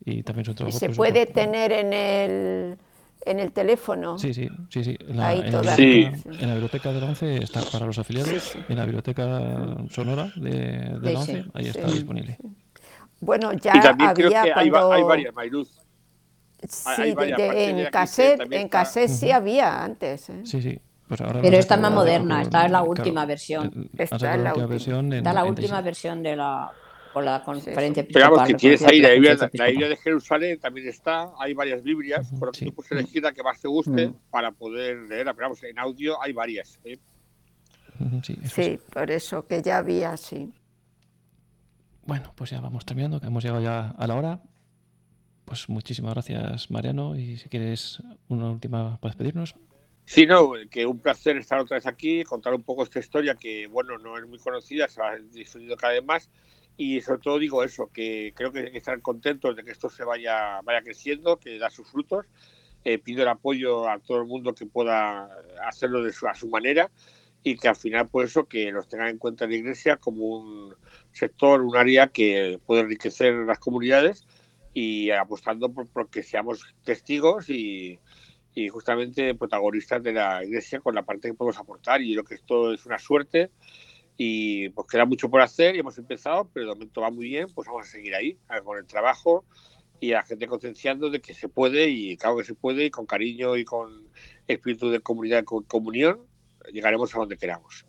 [0.03, 2.77] Y también es se pues, puede tener en el
[3.25, 4.17] en el teléfono.
[4.17, 4.97] Sí, sí, sí, sí.
[5.07, 10.31] En la, en, la, biblioteca del 11 está para los afiliados, en la biblioteca sonora
[10.35, 12.37] de, del 11, ahí está disponible.
[13.19, 14.91] Bueno, ya y también había creo que cuando...
[14.91, 15.69] hay, varias, Mayruz.
[16.67, 20.29] Sí, en cassette, en cassette sí había antes.
[20.29, 20.41] ¿eh?
[20.45, 20.79] Sí, sí.
[21.07, 23.89] Pues ahora Pero esta es más moderna, esta es la última versión.
[23.95, 25.13] Esta es la última versión.
[25.13, 26.71] Está la última versión de la
[27.15, 31.31] por la conferencia Pero que tienes ahí la Biblia, la Biblia, de Jerusalén también está,
[31.39, 34.51] hay varias Biblias, por lo que tú puedes elegir la que más te guste para
[34.51, 35.23] poder leer.
[35.27, 36.77] Pero vamos, en audio hay varias.
[36.83, 36.99] ¿eh?
[38.53, 40.51] Sí, por eso que ya había, sí.
[42.05, 44.41] Bueno, pues ya vamos terminando, que hemos llegado ya a la hora.
[45.45, 47.15] Pues muchísimas gracias, Mariano.
[47.15, 49.55] Y si quieres una última para despedirnos.
[50.03, 53.67] Sí, no, que un placer estar otra vez aquí, contar un poco esta historia que,
[53.67, 56.29] bueno, no es muy conocida, se ha difundido cada vez más
[56.77, 60.61] y sobre todo digo eso, que creo que estar contentos de que esto se vaya,
[60.63, 62.25] vaya creciendo, que da sus frutos
[62.87, 65.27] eh, pido el apoyo a todo el mundo que pueda
[65.67, 66.91] hacerlo de su, a su manera
[67.41, 70.75] y que al final, por eso, que nos tengan en cuenta la Iglesia como un
[71.11, 74.27] sector, un área que puede enriquecer las comunidades
[74.71, 77.99] y apostando por, que seamos testigos y,
[78.53, 82.03] y, justamente protagonistas de la Iglesia con la parte que podemos aportar.
[82.03, 83.49] Y creo que esto es una suerte
[84.17, 87.47] y pues queda mucho por hacer y hemos empezado, pero de momento va muy bien,
[87.53, 89.45] pues vamos a seguir ahí con el trabajo
[89.99, 92.91] y a la gente concienciando de que se puede y claro que se puede y
[92.91, 94.07] con cariño y con
[94.47, 96.19] espíritu de comunidad y comunión
[96.71, 97.85] llegaremos a donde queramos.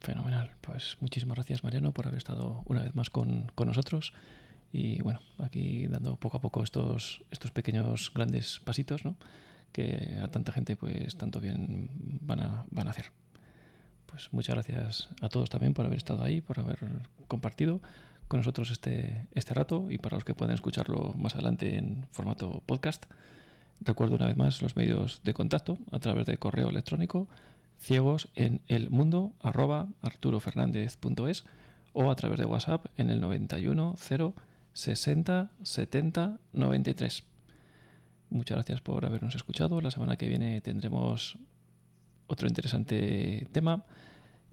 [0.00, 0.50] Fenomenal.
[0.60, 4.12] Pues muchísimas gracias Mariano por haber estado una vez más con, con nosotros
[4.72, 9.16] y bueno, aquí dando poco a poco estos, estos pequeños grandes pasitos ¿no?
[9.72, 11.90] que a tanta gente pues tanto bien
[12.20, 13.06] van a, van a hacer.
[14.10, 16.78] Pues muchas gracias a todos también por haber estado ahí, por haber
[17.28, 17.80] compartido
[18.28, 22.62] con nosotros este, este rato y para los que puedan escucharlo más adelante en formato
[22.66, 23.06] podcast.
[23.80, 27.28] Recuerdo una vez más los medios de contacto a través de correo electrónico
[27.80, 31.44] ciegos en el mundo arroba arturofernandez.es
[31.92, 34.34] o a través de WhatsApp en el 91 0
[34.72, 37.24] 60 70 93.
[38.28, 39.80] Muchas gracias por habernos escuchado.
[39.80, 41.36] La semana que viene tendremos
[42.28, 43.84] otro interesante tema.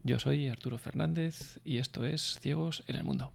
[0.08, 3.34] Yo soy Arturo Fernández y esto es Ciegos en el Mundo.